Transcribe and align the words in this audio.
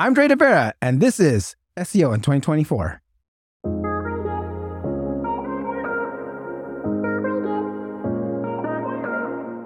I'm 0.00 0.14
Dre 0.14 0.28
de 0.28 0.36
Vera, 0.36 0.72
and 0.80 0.98
this 0.98 1.20
is 1.20 1.56
SEO 1.76 2.14
in 2.14 2.22
2024. 2.22 3.02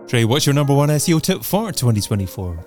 Dre, 0.09 0.25
what's 0.25 0.45
your 0.45 0.57
number 0.57 0.75
one 0.75 0.89
SEO 0.89 1.23
tip 1.23 1.45
for 1.45 1.71
2024? 1.71 2.67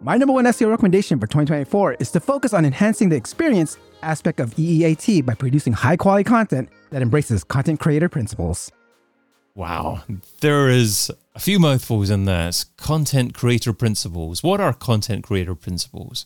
My 0.00 0.16
number 0.16 0.32
one 0.32 0.46
SEO 0.46 0.70
recommendation 0.70 1.20
for 1.20 1.26
2024 1.26 1.98
is 2.00 2.10
to 2.12 2.20
focus 2.20 2.54
on 2.54 2.64
enhancing 2.64 3.10
the 3.10 3.16
experience 3.16 3.76
aspect 4.00 4.40
of 4.40 4.54
EEAT 4.54 5.26
by 5.26 5.34
producing 5.34 5.74
high 5.74 5.98
quality 5.98 6.24
content 6.24 6.70
that 6.88 7.02
embraces 7.02 7.44
content 7.44 7.80
creator 7.80 8.08
principles. 8.08 8.72
Wow, 9.54 10.04
there 10.40 10.70
is 10.70 11.10
a 11.34 11.38
few 11.38 11.58
mouthfuls 11.58 12.08
in 12.08 12.24
this. 12.24 12.64
Content 12.78 13.34
creator 13.34 13.74
principles. 13.74 14.42
What 14.42 14.62
are 14.62 14.72
content 14.72 15.24
creator 15.24 15.54
principles? 15.54 16.24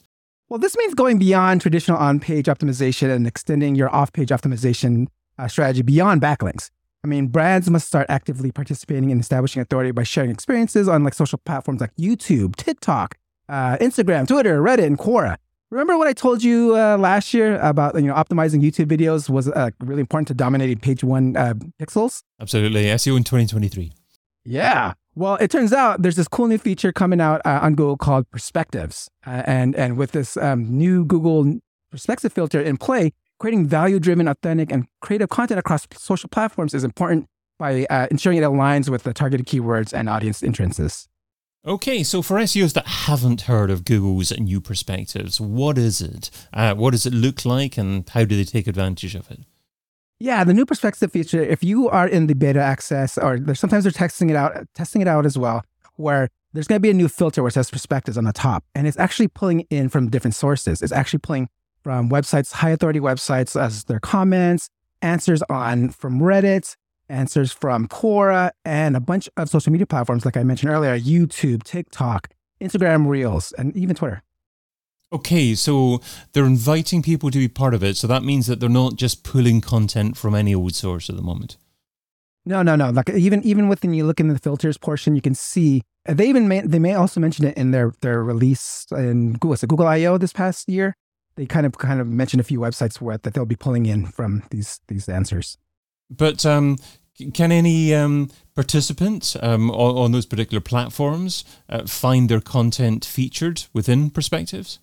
Well, 0.52 0.58
this 0.58 0.76
means 0.76 0.92
going 0.92 1.18
beyond 1.18 1.62
traditional 1.62 1.96
on 1.96 2.20
page 2.20 2.44
optimization 2.44 3.08
and 3.08 3.26
extending 3.26 3.74
your 3.74 3.88
off 3.88 4.12
page 4.12 4.28
optimization 4.28 5.06
uh, 5.38 5.48
strategy 5.48 5.80
beyond 5.80 6.20
backlinks. 6.20 6.68
I 7.02 7.06
mean, 7.06 7.28
brands 7.28 7.70
must 7.70 7.86
start 7.86 8.04
actively 8.10 8.52
participating 8.52 9.08
in 9.08 9.18
establishing 9.18 9.62
authority 9.62 9.92
by 9.92 10.02
sharing 10.02 10.30
experiences 10.30 10.88
on 10.88 11.04
like 11.04 11.14
social 11.14 11.38
platforms 11.38 11.80
like 11.80 11.96
YouTube, 11.96 12.54
TikTok, 12.56 13.16
uh, 13.48 13.78
Instagram, 13.78 14.28
Twitter, 14.28 14.60
Reddit, 14.60 14.84
and 14.84 14.98
Quora. 14.98 15.36
Remember 15.70 15.96
what 15.96 16.06
I 16.06 16.12
told 16.12 16.42
you 16.42 16.76
uh, 16.76 16.98
last 16.98 17.32
year 17.32 17.58
about 17.60 17.94
you 17.94 18.02
know 18.08 18.14
optimizing 18.14 18.60
YouTube 18.60 18.94
videos 18.94 19.30
was 19.30 19.48
uh, 19.48 19.70
really 19.80 20.00
important 20.00 20.28
to 20.28 20.34
dominating 20.34 20.80
page 20.80 21.02
one 21.02 21.34
uh, 21.34 21.54
pixels? 21.80 22.24
Absolutely, 22.42 22.84
SEO 22.84 23.16
in 23.16 23.24
2023. 23.24 23.90
Yeah. 24.44 24.92
Well, 25.14 25.34
it 25.36 25.50
turns 25.50 25.74
out 25.74 26.00
there's 26.00 26.16
this 26.16 26.28
cool 26.28 26.46
new 26.46 26.56
feature 26.56 26.90
coming 26.90 27.20
out 27.20 27.42
uh, 27.44 27.60
on 27.62 27.74
Google 27.74 27.98
called 27.98 28.30
Perspectives, 28.30 29.10
uh, 29.26 29.42
and 29.46 29.76
and 29.76 29.98
with 29.98 30.12
this 30.12 30.38
um, 30.38 30.64
new 30.64 31.04
Google 31.04 31.60
Perspective 31.90 32.32
filter 32.32 32.62
in 32.62 32.78
play, 32.78 33.12
creating 33.38 33.66
value-driven, 33.66 34.26
authentic, 34.26 34.72
and 34.72 34.86
creative 35.02 35.28
content 35.28 35.58
across 35.58 35.86
social 35.94 36.30
platforms 36.30 36.72
is 36.72 36.82
important 36.82 37.26
by 37.58 37.84
uh, 37.90 38.06
ensuring 38.10 38.38
it 38.38 38.42
aligns 38.42 38.88
with 38.88 39.02
the 39.02 39.12
targeted 39.12 39.46
keywords 39.46 39.92
and 39.92 40.08
audience 40.08 40.42
interests. 40.42 41.08
Okay, 41.66 42.02
so 42.02 42.22
for 42.22 42.38
SEOs 42.38 42.72
that 42.72 42.86
haven't 42.86 43.42
heard 43.42 43.70
of 43.70 43.84
Google's 43.84 44.36
new 44.38 44.60
perspectives, 44.60 45.40
what 45.40 45.76
is 45.76 46.00
it? 46.00 46.30
Uh, 46.54 46.74
what 46.74 46.92
does 46.92 47.04
it 47.04 47.12
look 47.12 47.44
like, 47.44 47.76
and 47.76 48.08
how 48.08 48.24
do 48.24 48.34
they 48.34 48.44
take 48.44 48.66
advantage 48.66 49.14
of 49.14 49.30
it? 49.30 49.40
Yeah, 50.22 50.44
the 50.44 50.54
new 50.54 50.64
perspective 50.64 51.10
feature. 51.10 51.42
If 51.42 51.64
you 51.64 51.88
are 51.88 52.06
in 52.06 52.28
the 52.28 52.36
beta 52.36 52.60
access, 52.60 53.18
or 53.18 53.40
sometimes 53.56 53.82
they're 53.82 53.90
testing 53.90 54.30
it 54.30 54.36
out, 54.36 54.68
testing 54.72 55.02
it 55.02 55.08
out 55.08 55.26
as 55.26 55.36
well, 55.36 55.64
where 55.96 56.28
there's 56.52 56.68
going 56.68 56.76
to 56.76 56.80
be 56.80 56.90
a 56.90 56.94
new 56.94 57.08
filter 57.08 57.42
where 57.42 57.48
it 57.48 57.54
says 57.54 57.72
perspectives 57.72 58.16
on 58.16 58.22
the 58.22 58.32
top, 58.32 58.62
and 58.76 58.86
it's 58.86 58.96
actually 58.98 59.26
pulling 59.26 59.62
in 59.62 59.88
from 59.88 60.08
different 60.10 60.36
sources. 60.36 60.80
It's 60.80 60.92
actually 60.92 61.18
pulling 61.18 61.48
from 61.82 62.08
websites, 62.08 62.52
high 62.52 62.70
authority 62.70 63.00
websites, 63.00 63.60
as 63.60 63.82
their 63.82 63.98
comments, 63.98 64.68
answers 65.02 65.42
on 65.50 65.88
from 65.88 66.20
Reddit, 66.20 66.76
answers 67.08 67.50
from 67.50 67.88
Quora 67.88 68.52
and 68.64 68.96
a 68.96 69.00
bunch 69.00 69.28
of 69.36 69.48
social 69.48 69.72
media 69.72 69.86
platforms, 69.86 70.24
like 70.24 70.36
I 70.36 70.44
mentioned 70.44 70.70
earlier 70.70 70.96
YouTube, 70.96 71.64
TikTok, 71.64 72.28
Instagram 72.60 73.08
Reels, 73.08 73.50
and 73.58 73.76
even 73.76 73.96
Twitter. 73.96 74.22
Okay, 75.12 75.54
so 75.54 76.00
they're 76.32 76.46
inviting 76.46 77.02
people 77.02 77.30
to 77.30 77.38
be 77.38 77.48
part 77.48 77.74
of 77.74 77.82
it. 77.84 77.96
So 77.96 78.06
that 78.06 78.22
means 78.22 78.46
that 78.46 78.60
they're 78.60 78.68
not 78.70 78.96
just 78.96 79.22
pulling 79.22 79.60
content 79.60 80.16
from 80.16 80.34
any 80.34 80.54
old 80.54 80.74
source 80.74 81.10
at 81.10 81.16
the 81.16 81.22
moment. 81.22 81.58
No, 82.44 82.62
no, 82.62 82.74
no. 82.76 82.90
Like 82.90 83.10
even 83.10 83.42
even 83.44 83.68
within 83.68 83.94
you 83.94 84.04
look 84.04 84.18
in 84.18 84.28
the 84.28 84.38
filters 84.38 84.78
portion, 84.78 85.14
you 85.14 85.22
can 85.22 85.34
see 85.34 85.82
they 86.06 86.28
even 86.28 86.48
may, 86.48 86.60
they 86.60 86.78
may 86.78 86.94
also 86.94 87.20
mention 87.20 87.46
it 87.46 87.56
in 87.56 87.70
their 87.70 87.92
their 88.00 88.24
release 88.24 88.86
in 88.90 89.34
Google, 89.34 89.56
so 89.56 89.66
Google 89.66 89.86
I/O 89.86 90.18
this 90.18 90.32
past 90.32 90.68
year. 90.68 90.96
They 91.36 91.46
kind 91.46 91.66
of 91.66 91.78
kind 91.78 92.00
of 92.00 92.08
mentioned 92.08 92.40
a 92.40 92.44
few 92.44 92.58
websites 92.58 93.00
where 93.00 93.18
that 93.18 93.34
they'll 93.34 93.46
be 93.46 93.56
pulling 93.56 93.86
in 93.86 94.06
from 94.06 94.42
these 94.50 94.80
these 94.88 95.08
answers. 95.08 95.56
But 96.10 96.44
um, 96.44 96.78
can 97.32 97.52
any 97.52 97.94
um, 97.94 98.30
participant 98.54 99.36
um, 99.40 99.70
on, 99.70 99.96
on, 99.96 100.12
those 100.12 100.26
particular 100.26 100.60
platforms 100.60 101.44
uh, 101.68 101.86
find 101.86 102.28
their 102.28 102.40
content 102.40 103.04
featured 103.04 103.64
within 103.72 104.10
Perspectives? 104.10 104.78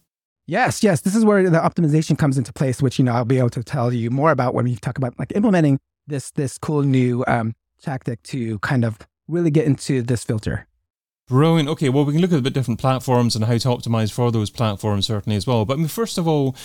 Yes, 0.49 0.81
yes. 0.81 1.01
This 1.01 1.15
is 1.15 1.23
where 1.23 1.47
the 1.47 1.59
optimization 1.59 2.17
comes 2.17 2.35
into 2.35 2.51
place, 2.51 2.81
which 2.81 2.97
you 2.97 3.05
know 3.05 3.11
I'll 3.13 3.23
be 3.23 3.37
able 3.37 3.51
to 3.51 3.61
tell 3.61 3.93
you 3.93 4.09
more 4.09 4.31
about 4.31 4.55
when 4.55 4.65
we 4.65 4.75
talk 4.77 4.97
about 4.97 5.13
like 5.19 5.31
implementing 5.35 5.79
this 6.07 6.31
this 6.31 6.57
cool 6.57 6.81
new 6.81 7.23
um, 7.27 7.53
tactic 7.79 8.23
to 8.23 8.57
kind 8.59 8.83
of 8.83 8.97
really 9.27 9.51
get 9.51 9.67
into 9.67 10.01
this 10.01 10.23
filter. 10.23 10.65
Brilliant. 11.27 11.69
Okay, 11.69 11.89
well, 11.89 12.03
we 12.03 12.13
can 12.13 12.21
look 12.21 12.31
at 12.31 12.39
a 12.39 12.41
bit 12.41 12.55
different 12.55 12.79
platforms 12.79 13.35
and 13.35 13.45
how 13.45 13.59
to 13.59 13.67
optimize 13.67 14.11
for 14.11 14.31
those 14.31 14.49
platforms 14.49 15.05
certainly 15.05 15.37
as 15.37 15.45
well. 15.45 15.65
But 15.65 15.75
I 15.75 15.77
mean, 15.77 15.87
first 15.87 16.17
of 16.17 16.27
all, 16.27 16.55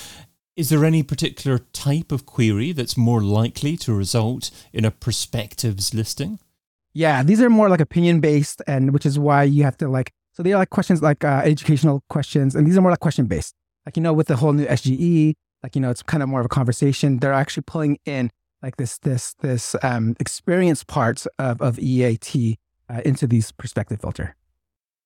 is 0.56 0.70
there 0.70 0.82
any 0.86 1.02
particular 1.02 1.58
type 1.74 2.10
of 2.10 2.24
query 2.24 2.72
that's 2.72 2.96
more 2.96 3.20
likely 3.20 3.76
to 3.76 3.92
result 3.92 4.50
in 4.72 4.86
a 4.86 4.90
perspectives 4.90 5.92
listing? 5.92 6.38
Yeah, 6.94 7.22
these 7.22 7.42
are 7.42 7.50
more 7.50 7.68
like 7.68 7.80
opinion 7.80 8.20
based, 8.20 8.62
and 8.66 8.94
which 8.94 9.04
is 9.04 9.18
why 9.18 9.42
you 9.42 9.62
have 9.64 9.76
to 9.76 9.88
like. 9.88 10.10
So 10.32 10.42
they 10.42 10.54
are 10.54 10.58
like 10.58 10.70
questions 10.70 11.02
like 11.02 11.22
uh, 11.22 11.42
educational 11.44 12.02
questions, 12.08 12.54
and 12.54 12.66
these 12.66 12.78
are 12.78 12.80
more 12.80 12.90
like 12.90 13.00
question 13.00 13.26
based. 13.26 13.54
Like 13.86 13.96
you 13.96 14.02
know, 14.02 14.12
with 14.12 14.28
the 14.28 14.36
whole 14.36 14.52
new 14.52 14.66
SGE, 14.66 15.34
like 15.62 15.74
you 15.74 15.80
know, 15.80 15.90
it's 15.90 16.02
kind 16.02 16.22
of 16.22 16.28
more 16.28 16.40
of 16.40 16.46
a 16.46 16.50
conversation. 16.50 17.18
They're 17.18 17.32
actually 17.32 17.64
pulling 17.66 17.98
in 18.04 18.30
like 18.62 18.76
this 18.76 18.98
this 18.98 19.34
this 19.40 19.76
um, 19.82 20.16
experience 20.18 20.84
parts 20.84 21.26
of 21.38 21.60
of 21.60 21.78
EAT 21.78 22.56
uh, 22.88 23.00
into 23.04 23.26
these 23.26 23.52
perspective 23.52 24.00
filter. 24.00 24.36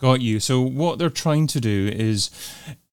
Got 0.01 0.21
you. 0.21 0.39
So 0.39 0.61
what 0.61 0.99
they're 0.99 1.11
trying 1.11 1.49
to 1.49 1.61
do 1.61 1.91
is 1.93 2.31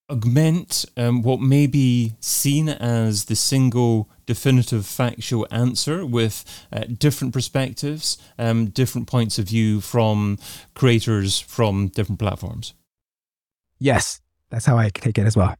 augment 0.09 0.85
um, 0.97 1.21
what 1.21 1.39
may 1.39 1.67
be 1.67 2.13
seen 2.19 2.69
as 2.69 3.25
the 3.25 3.35
single 3.35 4.09
definitive 4.25 4.85
factual 4.85 5.47
answer 5.51 6.05
with 6.05 6.43
uh, 6.71 6.83
different 6.97 7.33
perspectives, 7.33 8.17
um, 8.37 8.67
different 8.67 9.07
points 9.07 9.37
of 9.39 9.47
view 9.47 9.81
from 9.81 10.37
creators 10.73 11.39
from 11.39 11.87
different 11.87 12.19
platforms. 12.19 12.73
Yes, 13.79 14.21
that's 14.49 14.65
how 14.65 14.77
I 14.77 14.89
take 14.89 15.17
it 15.17 15.25
as 15.25 15.35
well. 15.35 15.55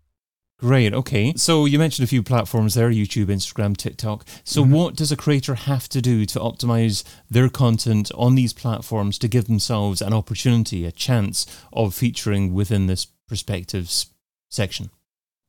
Great. 0.58 0.94
Okay. 0.94 1.34
So 1.36 1.66
you 1.66 1.78
mentioned 1.78 2.06
a 2.06 2.08
few 2.08 2.24
platforms 2.24 2.76
there 2.76 2.90
YouTube, 2.90 3.26
Instagram, 3.26 3.76
TikTok. 3.76 4.26
So, 4.46 4.64
mm-hmm. 4.64 4.74
what 4.74 4.96
does 4.96 5.12
a 5.12 5.18
creator 5.18 5.56
have 5.56 5.90
to 5.90 6.02
do 6.02 6.26
to 6.28 6.40
optimize 6.40 7.04
their 7.30 7.50
content 7.50 8.10
on 8.16 8.36
these 8.36 8.54
platforms 8.54 9.18
to 9.20 9.28
give 9.28 9.46
themselves 9.46 10.02
an 10.02 10.14
opportunity, 10.14 10.86
a 10.86 10.92
chance 10.94 11.46
of 11.74 11.94
featuring 11.94 12.54
within 12.54 12.88
this 12.88 13.08
perspectives 13.28 14.08
section. 14.50 14.90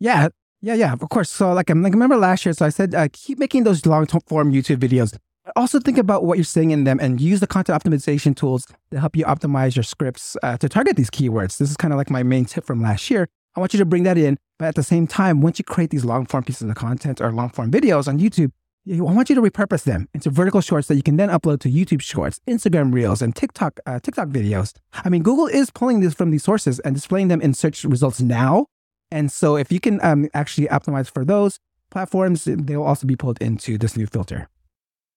Yeah, 0.00 0.28
yeah, 0.60 0.74
yeah. 0.74 0.92
Of 0.92 1.08
course. 1.08 1.30
So, 1.30 1.52
like, 1.52 1.70
I'm 1.70 1.82
like, 1.82 1.92
remember 1.92 2.16
last 2.16 2.44
year? 2.44 2.52
So 2.52 2.66
I 2.66 2.70
said, 2.70 2.94
uh, 2.94 3.08
keep 3.12 3.38
making 3.38 3.64
those 3.64 3.86
long 3.86 4.06
form 4.06 4.52
YouTube 4.52 4.78
videos. 4.78 5.16
Also, 5.54 5.78
think 5.78 5.96
about 5.96 6.24
what 6.24 6.36
you're 6.38 6.44
saying 6.44 6.72
in 6.72 6.84
them 6.84 6.98
and 7.00 7.20
use 7.20 7.38
the 7.38 7.46
content 7.46 7.80
optimization 7.80 8.34
tools 8.34 8.66
to 8.90 8.98
help 8.98 9.14
you 9.14 9.24
optimize 9.24 9.76
your 9.76 9.84
scripts 9.84 10.36
uh, 10.42 10.56
to 10.56 10.68
target 10.68 10.96
these 10.96 11.10
keywords. 11.10 11.58
This 11.58 11.70
is 11.70 11.76
kind 11.76 11.92
of 11.92 11.98
like 11.98 12.10
my 12.10 12.24
main 12.24 12.46
tip 12.46 12.64
from 12.64 12.82
last 12.82 13.08
year. 13.10 13.28
I 13.56 13.60
want 13.60 13.72
you 13.72 13.78
to 13.78 13.84
bring 13.84 14.02
that 14.02 14.18
in, 14.18 14.38
but 14.58 14.66
at 14.66 14.74
the 14.74 14.82
same 14.82 15.06
time, 15.06 15.40
once 15.40 15.58
you 15.58 15.64
create 15.64 15.90
these 15.90 16.04
long 16.04 16.26
form 16.26 16.44
pieces 16.44 16.68
of 16.68 16.76
content 16.76 17.20
or 17.20 17.32
long 17.32 17.48
form 17.50 17.70
videos 17.70 18.06
on 18.06 18.18
YouTube, 18.18 18.52
I 18.88 19.00
want 19.00 19.28
you 19.28 19.34
to 19.34 19.42
repurpose 19.42 19.82
them 19.82 20.08
into 20.14 20.30
vertical 20.30 20.60
shorts 20.60 20.86
that 20.88 20.94
you 20.94 21.02
can 21.02 21.16
then 21.16 21.28
upload 21.28 21.58
to 21.60 21.70
YouTube 21.70 22.00
Shorts, 22.00 22.40
Instagram 22.46 22.94
Reels, 22.94 23.20
and 23.20 23.34
TikTok 23.34 23.80
uh, 23.84 23.98
TikTok 23.98 24.28
videos. 24.28 24.74
I 24.92 25.08
mean, 25.08 25.24
Google 25.24 25.48
is 25.48 25.70
pulling 25.70 26.00
this 26.00 26.14
from 26.14 26.30
these 26.30 26.44
sources 26.44 26.78
and 26.80 26.94
displaying 26.94 27.28
them 27.28 27.40
in 27.40 27.52
search 27.52 27.82
results 27.82 28.20
now 28.20 28.66
and 29.10 29.30
so 29.30 29.56
if 29.56 29.70
you 29.70 29.80
can 29.80 30.04
um, 30.04 30.28
actually 30.34 30.66
optimize 30.68 31.10
for 31.10 31.24
those 31.24 31.58
platforms, 31.90 32.44
they'll 32.44 32.82
also 32.82 33.06
be 33.06 33.16
pulled 33.16 33.40
into 33.40 33.78
this 33.78 33.96
new 33.96 34.06
filter. 34.06 34.48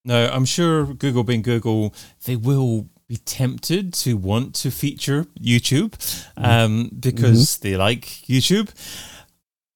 Now, 0.06 0.32
I'm 0.32 0.46
sure 0.46 0.94
Google 0.94 1.24
being 1.24 1.42
Google, 1.42 1.94
they 2.26 2.36
will 2.36 2.90
be 3.10 3.18
tempted 3.18 3.92
to 3.92 4.16
want 4.16 4.54
to 4.54 4.70
feature 4.70 5.26
YouTube 5.42 5.94
um, 6.38 6.92
because 6.98 7.58
mm-hmm. 7.58 7.68
they 7.68 7.76
like 7.76 8.06
YouTube. 8.28 8.70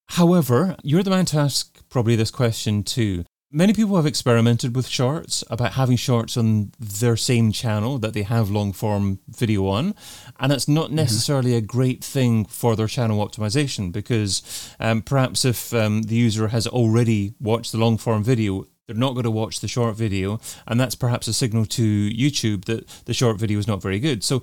However, 0.09 0.77
you're 0.83 1.01
the 1.01 1.09
man 1.09 1.25
to 1.25 1.39
ask 1.39 1.80
probably 1.89 2.15
this 2.15 2.30
question 2.30 2.83
too. 2.83 3.25
Many 3.51 3.74
people 3.74 3.95
have 3.95 4.06
experimented 4.06 4.75
with 4.75 4.88
shorts 4.88 5.44
about 5.50 5.74
having 5.74 5.97
shorts 5.97 6.38
on 6.38 6.71
their 6.80 7.15
same 7.15 7.51
channel 7.51 7.97
that 8.00 8.13
they 8.13 8.24
have 8.24 8.50
long 8.50 8.71
form 8.71 9.19
video 9.27 9.68
on. 9.68 9.95
And 10.39 10.51
it's 10.51 10.68
not 10.68 10.88
mm-hmm. 10.88 10.95
necessarily 10.95 11.51
mm-hmm. 11.51 11.65
a 11.65 11.68
great 11.75 12.03
thing 12.03 12.45
for 12.45 12.75
their 12.75 12.88
channel 12.88 13.25
optimization 13.27 13.91
because 13.91 14.75
um, 14.79 15.01
perhaps 15.01 15.45
if 15.45 15.74
um, 15.74 16.03
the 16.03 16.15
user 16.15 16.50
has 16.50 16.68
already 16.68 17.33
watched 17.39 17.71
the 17.71 17.79
long 17.79 17.97
form 17.97 18.24
video, 18.24 18.65
they're 18.88 18.95
not 18.95 19.13
going 19.13 19.24
to 19.24 19.31
watch 19.31 19.59
the 19.59 19.68
short 19.68 19.95
video. 19.95 20.39
And 20.68 20.80
that's 20.80 20.95
perhaps 20.95 21.27
a 21.27 21.33
signal 21.33 21.65
to 21.68 22.09
YouTube 22.09 22.65
that 22.65 22.88
the 23.06 23.13
short 23.13 23.38
video 23.38 23.59
is 23.59 23.68
not 23.68 23.81
very 23.81 24.00
good. 24.00 24.24
So, 24.24 24.41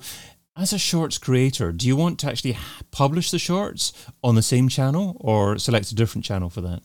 as 0.57 0.73
a 0.73 0.77
shorts 0.77 1.17
creator, 1.17 1.71
do 1.71 1.87
you 1.87 1.95
want 1.95 2.19
to 2.19 2.27
actually 2.29 2.57
publish 2.91 3.31
the 3.31 3.39
shorts 3.39 3.93
on 4.21 4.35
the 4.35 4.41
same 4.41 4.67
channel 4.67 5.15
or 5.21 5.57
select 5.57 5.91
a 5.91 5.95
different 5.95 6.25
channel 6.25 6.49
for 6.49 6.59
that? 6.61 6.81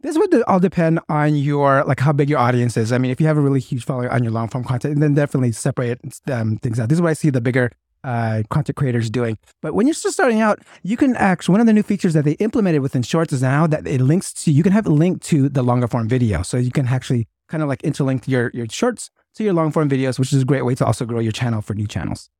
This 0.00 0.16
would 0.16 0.42
all 0.44 0.60
depend 0.60 1.00
on 1.08 1.36
your 1.36 1.84
like 1.84 2.00
how 2.00 2.12
big 2.12 2.30
your 2.30 2.38
audience 2.38 2.76
is. 2.76 2.92
I 2.92 2.98
mean, 2.98 3.10
if 3.10 3.20
you 3.20 3.26
have 3.26 3.36
a 3.36 3.40
really 3.40 3.60
huge 3.60 3.84
following 3.84 4.08
on 4.10 4.22
your 4.22 4.32
long 4.32 4.48
form 4.48 4.64
content, 4.64 5.00
then 5.00 5.14
definitely 5.14 5.52
separate 5.52 6.00
um, 6.30 6.56
things 6.58 6.78
out. 6.78 6.88
This 6.88 6.96
is 6.96 7.02
where 7.02 7.10
I 7.10 7.14
see 7.14 7.30
the 7.30 7.40
bigger 7.40 7.70
uh, 8.04 8.42
content 8.50 8.76
creators 8.76 9.10
doing. 9.10 9.38
But 9.60 9.74
when 9.74 9.86
you're 9.86 9.94
still 9.94 10.12
starting 10.12 10.40
out, 10.40 10.60
you 10.82 10.96
can 10.96 11.16
actually, 11.16 11.52
one 11.52 11.60
of 11.60 11.66
the 11.66 11.72
new 11.72 11.82
features 11.82 12.14
that 12.14 12.24
they 12.24 12.32
implemented 12.32 12.82
within 12.82 13.02
Shorts 13.02 13.32
is 13.32 13.42
now 13.42 13.66
that 13.66 13.86
it 13.86 14.00
links 14.00 14.32
to, 14.44 14.52
you 14.52 14.62
can 14.62 14.72
have 14.72 14.86
a 14.86 14.90
link 14.90 15.22
to 15.24 15.48
the 15.48 15.62
longer 15.62 15.88
form 15.88 16.08
video. 16.08 16.42
So 16.42 16.56
you 16.56 16.70
can 16.70 16.88
actually 16.88 17.28
kind 17.48 17.62
of 17.62 17.68
like 17.68 17.82
interlink 17.82 18.26
your, 18.26 18.50
your 18.54 18.66
shorts 18.68 19.10
to 19.34 19.44
your 19.44 19.52
long 19.52 19.70
form 19.72 19.88
videos, 19.88 20.18
which 20.18 20.32
is 20.32 20.42
a 20.42 20.44
great 20.44 20.64
way 20.64 20.74
to 20.74 20.84
also 20.84 21.04
grow 21.04 21.20
your 21.20 21.32
channel 21.32 21.62
for 21.62 21.74
new 21.74 21.86
channels. 21.86 22.30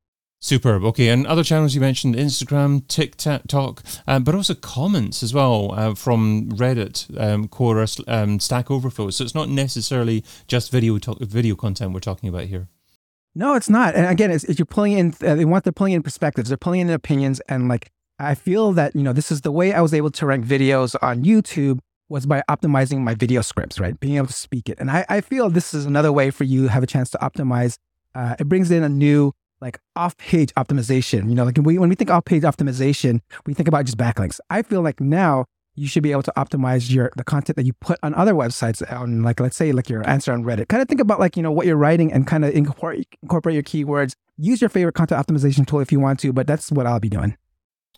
Superb. 0.40 0.84
Okay, 0.84 1.08
and 1.08 1.24
other 1.24 1.44
channels 1.44 1.72
you 1.72 1.80
mentioned 1.80 2.16
Instagram, 2.16 2.86
TikTok, 2.88 3.80
um, 4.08 4.24
but 4.24 4.34
also 4.34 4.54
comments 4.54 5.22
as 5.22 5.32
well 5.32 5.72
uh, 5.72 5.94
from 5.94 6.50
Reddit, 6.50 7.16
um, 7.20 7.46
Quora, 7.46 7.86
um, 8.08 8.40
Stack 8.40 8.68
Overflow. 8.68 9.10
So 9.10 9.22
it's 9.22 9.36
not 9.36 9.48
necessarily 9.48 10.24
just 10.48 10.72
video 10.72 10.98
video 11.20 11.54
content 11.54 11.92
we're 11.92 12.00
talking 12.00 12.28
about 12.28 12.46
here. 12.46 12.66
No, 13.34 13.54
it's 13.54 13.70
not. 13.70 13.94
And 13.94 14.06
again, 14.06 14.30
it's, 14.30 14.44
it's 14.44 14.58
you're 14.58 14.66
pulling 14.66 14.92
in. 14.92 15.14
Uh, 15.22 15.34
they 15.34 15.44
want 15.44 15.64
they're 15.64 15.72
pulling 15.72 15.94
in 15.94 16.02
perspectives. 16.02 16.48
They're 16.50 16.58
pulling 16.58 16.80
in 16.80 16.90
opinions, 16.90 17.40
and 17.48 17.68
like 17.68 17.90
I 18.18 18.34
feel 18.34 18.72
that 18.72 18.94
you 18.94 19.02
know 19.02 19.12
this 19.12 19.32
is 19.32 19.40
the 19.40 19.52
way 19.52 19.72
I 19.72 19.80
was 19.80 19.94
able 19.94 20.10
to 20.10 20.26
rank 20.26 20.44
videos 20.44 20.94
on 21.02 21.24
YouTube 21.24 21.78
was 22.08 22.26
by 22.26 22.42
optimizing 22.50 22.98
my 23.00 23.14
video 23.14 23.40
scripts, 23.40 23.80
right? 23.80 23.98
Being 23.98 24.16
able 24.16 24.26
to 24.26 24.32
speak 24.34 24.68
it, 24.68 24.78
and 24.78 24.90
I, 24.90 25.06
I 25.08 25.20
feel 25.22 25.48
this 25.48 25.72
is 25.72 25.86
another 25.86 26.12
way 26.12 26.30
for 26.30 26.44
you 26.44 26.68
have 26.68 26.82
a 26.82 26.86
chance 26.86 27.10
to 27.10 27.18
optimize. 27.18 27.78
Uh, 28.14 28.36
it 28.38 28.44
brings 28.48 28.70
in 28.70 28.82
a 28.82 28.88
new 28.88 29.32
like 29.62 29.78
off-page 29.96 30.52
optimization. 30.54 31.28
You 31.28 31.36
know, 31.36 31.44
like 31.44 31.56
when 31.56 31.64
we, 31.64 31.78
when 31.78 31.88
we 31.88 31.94
think 31.94 32.10
off-page 32.10 32.42
optimization, 32.42 33.20
we 33.46 33.54
think 33.54 33.68
about 33.68 33.86
just 33.86 33.96
backlinks. 33.96 34.40
I 34.50 34.62
feel 34.62 34.82
like 34.82 35.00
now 35.00 35.46
you 35.74 35.86
should 35.86 36.02
be 36.02 36.12
able 36.12 36.22
to 36.22 36.32
optimize 36.36 36.92
your 36.92 37.10
the 37.16 37.24
content 37.24 37.56
that 37.56 37.64
you 37.64 37.72
put 37.74 37.98
on 38.02 38.14
other 38.14 38.34
websites 38.34 38.82
on 38.92 39.22
like 39.22 39.40
let's 39.40 39.56
say 39.56 39.72
like 39.72 39.88
your 39.88 40.06
answer 40.08 40.32
on 40.32 40.44
Reddit. 40.44 40.68
Kind 40.68 40.82
of 40.82 40.88
think 40.88 41.00
about 41.00 41.20
like 41.20 41.36
you 41.36 41.42
know 41.42 41.52
what 41.52 41.66
you're 41.66 41.76
writing 41.76 42.12
and 42.12 42.26
kind 42.26 42.44
of 42.44 42.54
incorporate 42.54 43.08
incorporate 43.22 43.54
your 43.54 43.62
keywords. 43.62 44.14
Use 44.36 44.60
your 44.60 44.70
favorite 44.70 44.94
content 44.94 45.24
optimization 45.24 45.66
tool 45.66 45.80
if 45.80 45.92
you 45.92 46.00
want 46.00 46.20
to, 46.20 46.32
but 46.32 46.46
that's 46.46 46.70
what 46.70 46.86
I'll 46.86 47.00
be 47.00 47.08
doing. 47.08 47.36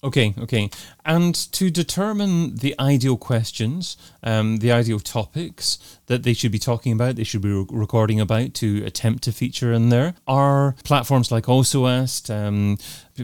Okay, 0.05 0.35
okay. 0.39 0.69
And 1.07 1.35
to 1.53 1.71
determine 1.71 2.57
the 2.57 2.75
ideal 2.79 3.17
questions, 3.17 3.97
um, 4.23 4.59
the 4.59 4.71
ideal 4.71 5.01
topics 5.01 5.99
that 6.07 6.25
they 6.25 6.35
should 6.35 6.53
be 6.53 6.59
talking 6.59 6.93
about, 6.93 7.17
they 7.17 7.25
should 7.25 7.41
be 7.41 7.51
re- 7.51 7.67
recording 7.71 8.21
about 8.21 8.53
to 8.55 8.85
attempt 8.85 9.23
to 9.25 9.33
feature 9.33 9.73
in 9.73 9.89
there, 9.89 10.15
are 10.27 10.75
platforms 10.85 11.33
like 11.33 11.49
Also 11.49 11.87
Asked, 11.87 12.31
um, 12.31 12.77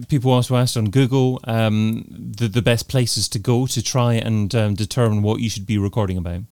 people 0.08 0.32
also 0.32 0.56
asked 0.56 0.78
on 0.78 0.86
Google, 0.86 1.38
um, 1.44 2.06
the, 2.08 2.48
the 2.48 2.62
best 2.62 2.88
places 2.88 3.28
to 3.28 3.38
go 3.38 3.66
to 3.66 3.82
try 3.82 4.14
and 4.14 4.54
um, 4.54 4.74
determine 4.74 5.20
what 5.20 5.40
you 5.40 5.50
should 5.50 5.66
be 5.66 5.76
recording 5.76 6.16
about? 6.16 6.44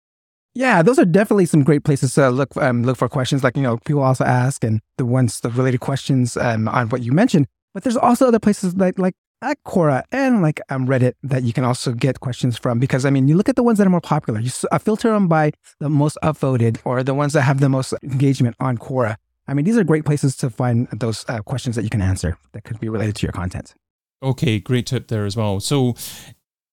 Yeah, 0.54 0.82
those 0.82 0.98
are 0.98 1.06
definitely 1.06 1.46
some 1.46 1.64
great 1.64 1.84
places 1.84 2.14
to 2.14 2.28
look 2.30 2.54
um, 2.56 2.82
look 2.82 2.96
for 2.96 3.08
questions. 3.08 3.44
Like 3.44 3.56
you 3.56 3.62
know, 3.62 3.76
people 3.78 4.02
also 4.02 4.24
ask, 4.24 4.64
and 4.64 4.80
the 4.96 5.06
ones 5.06 5.40
the 5.40 5.50
related 5.50 5.78
questions 5.78 6.36
um, 6.36 6.66
on 6.68 6.88
what 6.88 7.02
you 7.02 7.12
mentioned. 7.12 7.46
But 7.74 7.84
there's 7.84 7.96
also 7.96 8.26
other 8.26 8.40
places 8.40 8.74
like 8.74 8.98
like 8.98 9.14
at 9.42 9.62
Quora 9.64 10.02
and 10.12 10.42
like 10.42 10.60
um, 10.68 10.86
Reddit 10.86 11.14
that 11.22 11.42
you 11.42 11.52
can 11.52 11.64
also 11.64 11.92
get 11.92 12.20
questions 12.20 12.58
from 12.58 12.78
because 12.78 13.04
I 13.04 13.10
mean 13.10 13.28
you 13.28 13.36
look 13.36 13.48
at 13.48 13.56
the 13.56 13.62
ones 13.62 13.78
that 13.78 13.86
are 13.86 13.90
more 13.90 14.00
popular. 14.00 14.40
You 14.40 14.50
uh, 14.70 14.78
filter 14.78 15.10
them 15.10 15.28
by 15.28 15.52
the 15.80 15.88
most 15.88 16.18
upvoted 16.22 16.78
or 16.84 17.02
the 17.02 17.14
ones 17.14 17.32
that 17.32 17.42
have 17.42 17.60
the 17.60 17.68
most 17.68 17.94
engagement 18.02 18.56
on 18.60 18.78
Quora. 18.78 19.16
I 19.46 19.54
mean 19.54 19.64
these 19.64 19.78
are 19.78 19.84
great 19.84 20.04
places 20.04 20.36
to 20.38 20.50
find 20.50 20.88
those 20.90 21.24
uh, 21.28 21.40
questions 21.40 21.76
that 21.76 21.82
you 21.82 21.90
can 21.90 22.02
answer 22.02 22.36
that 22.52 22.64
could 22.64 22.80
be 22.80 22.88
related 22.88 23.16
to 23.16 23.26
your 23.26 23.32
content. 23.32 23.74
Okay 24.22 24.58
great 24.58 24.86
tip 24.86 25.08
there 25.08 25.26
as 25.26 25.36
well. 25.36 25.60
So 25.60 25.94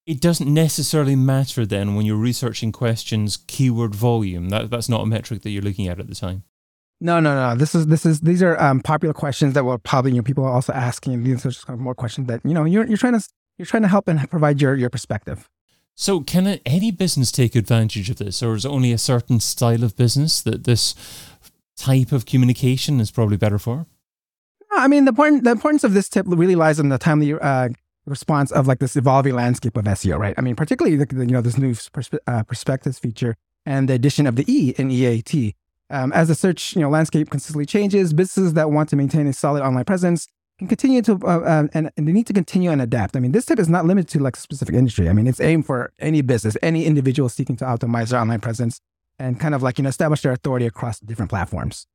it 0.05 0.21
doesn't 0.21 0.51
necessarily 0.51 1.15
matter 1.15 1.65
then 1.65 1.95
when 1.95 2.05
you're 2.05 2.15
researching 2.15 2.71
questions 2.71 3.37
keyword 3.47 3.95
volume. 3.95 4.49
That, 4.49 4.69
that's 4.69 4.89
not 4.89 5.01
a 5.01 5.05
metric 5.05 5.41
that 5.41 5.49
you're 5.49 5.63
looking 5.63 5.87
at 5.87 5.99
at 5.99 6.07
the 6.07 6.15
time 6.15 6.43
no, 7.05 7.19
no, 7.19 7.49
no. 7.49 7.55
This 7.55 7.75
is 7.75 7.85
this 7.87 8.05
is 8.05 8.21
these 8.21 8.41
are 8.41 8.59
um, 8.59 8.81
popular 8.81 9.13
questions 9.13 9.53
that 9.53 9.63
will 9.63 9.77
probably 9.77 10.11
you 10.11 10.17
know 10.17 10.23
people 10.23 10.43
are 10.43 10.51
also 10.51 10.73
asking. 10.73 11.23
These 11.23 11.45
are 11.45 11.49
just 11.49 11.67
kind 11.67 11.77
of 11.77 11.81
more 11.81 11.95
questions 11.95 12.27
that 12.27 12.41
you 12.43 12.53
know 12.53 12.65
you're 12.65 12.85
you're 12.85 12.97
trying 12.97 13.19
to 13.19 13.27
you're 13.57 13.65
trying 13.65 13.83
to 13.83 13.87
help 13.87 14.07
and 14.07 14.29
provide 14.29 14.59
your 14.59 14.75
your 14.75 14.89
perspective. 14.89 15.49
So, 15.93 16.21
can 16.21 16.59
any 16.65 16.91
business 16.91 17.31
take 17.31 17.55
advantage 17.55 18.09
of 18.09 18.17
this, 18.17 18.41
or 18.43 18.55
is 18.55 18.65
it 18.65 18.69
only 18.69 18.91
a 18.91 18.97
certain 18.97 19.39
style 19.39 19.83
of 19.83 19.95
business 19.95 20.41
that 20.41 20.63
this 20.63 20.95
type 21.77 22.11
of 22.11 22.25
communication 22.25 22.99
is 22.99 23.11
probably 23.11 23.37
better 23.37 23.59
for? 23.59 23.85
I 24.71 24.87
mean, 24.87 25.05
the 25.05 25.09
important 25.09 25.43
the 25.43 25.51
importance 25.51 25.83
of 25.83 25.93
this 25.93 26.09
tip 26.09 26.25
really 26.27 26.55
lies 26.55 26.79
in 26.79 26.89
the 26.89 26.97
timely 26.97 27.33
uh, 27.33 27.69
response 28.05 28.51
of 28.51 28.67
like 28.67 28.79
this 28.79 28.95
evolving 28.95 29.35
landscape 29.35 29.77
of 29.77 29.85
SEO, 29.85 30.17
right? 30.17 30.35
I 30.37 30.41
mean, 30.41 30.55
particularly 30.55 30.97
the, 30.97 31.07
you 31.25 31.31
know 31.31 31.41
this 31.41 31.57
new 31.57 31.73
perspe- 31.73 32.19
uh, 32.27 32.43
perspectives 32.43 32.97
feature 32.97 33.35
and 33.65 33.87
the 33.87 33.93
addition 33.93 34.27
of 34.27 34.35
the 34.35 34.45
E 34.51 34.73
in 34.77 34.91
EAT. 34.91 35.55
Um, 35.89 36.11
as 36.13 36.29
the 36.29 36.35
search 36.35 36.75
you 36.75 36.81
know, 36.81 36.89
landscape 36.89 37.29
consistently 37.29 37.65
changes, 37.65 38.13
businesses 38.13 38.53
that 38.53 38.71
want 38.71 38.89
to 38.89 38.95
maintain 38.95 39.27
a 39.27 39.33
solid 39.33 39.61
online 39.61 39.85
presence 39.85 40.27
can 40.57 40.67
continue 40.67 41.01
to, 41.01 41.19
uh, 41.23 41.39
uh, 41.39 41.67
and, 41.73 41.91
and, 41.95 42.07
they 42.07 42.11
need 42.11 42.27
to 42.27 42.33
continue 42.33 42.71
and 42.71 42.81
adapt. 42.81 43.15
I 43.15 43.19
mean, 43.19 43.33
this 43.33 43.45
tip 43.45 43.59
is 43.59 43.69
not 43.69 43.85
limited 43.85 44.09
to 44.09 44.19
like 44.19 44.37
a 44.37 44.39
specific 44.39 44.73
industry. 44.73 45.09
I 45.09 45.13
mean, 45.13 45.27
it's 45.27 45.41
aimed 45.41 45.65
for 45.65 45.91
any 45.99 46.21
business, 46.21 46.55
any 46.61 46.85
individual 46.85 47.29
seeking 47.29 47.57
to 47.57 47.65
optimize 47.65 48.09
their 48.09 48.19
online 48.19 48.39
presence 48.39 48.79
and 49.19 49.39
kind 49.39 49.53
of 49.53 49.61
like, 49.61 49.77
you 49.77 49.83
know, 49.83 49.89
establish 49.89 50.21
their 50.21 50.31
authority 50.31 50.65
across 50.65 50.99
different 50.99 51.29
platforms. 51.29 51.87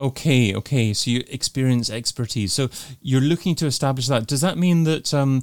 Okay, 0.00 0.54
okay. 0.54 0.92
So 0.92 1.10
you 1.10 1.24
experience 1.28 1.88
expertise. 1.88 2.52
So 2.52 2.68
you're 3.00 3.20
looking 3.20 3.54
to 3.56 3.66
establish 3.66 4.08
that. 4.08 4.26
Does 4.26 4.42
that 4.42 4.58
mean 4.58 4.84
that 4.84 5.14
um, 5.14 5.42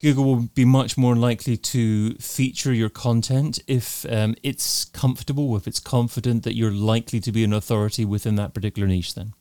Google 0.00 0.24
will 0.24 0.48
be 0.54 0.64
much 0.64 0.98
more 0.98 1.16
likely 1.16 1.56
to 1.56 2.14
feature 2.16 2.72
your 2.72 2.90
content 2.90 3.58
if 3.66 4.04
um, 4.10 4.34
it's 4.42 4.84
comfortable, 4.84 5.56
if 5.56 5.66
it's 5.66 5.80
confident 5.80 6.42
that 6.44 6.54
you're 6.54 6.70
likely 6.70 7.18
to 7.20 7.32
be 7.32 7.44
an 7.44 7.52
authority 7.52 8.04
within 8.04 8.36
that 8.36 8.52
particular 8.52 8.86
niche 8.86 9.14
then? 9.14 9.32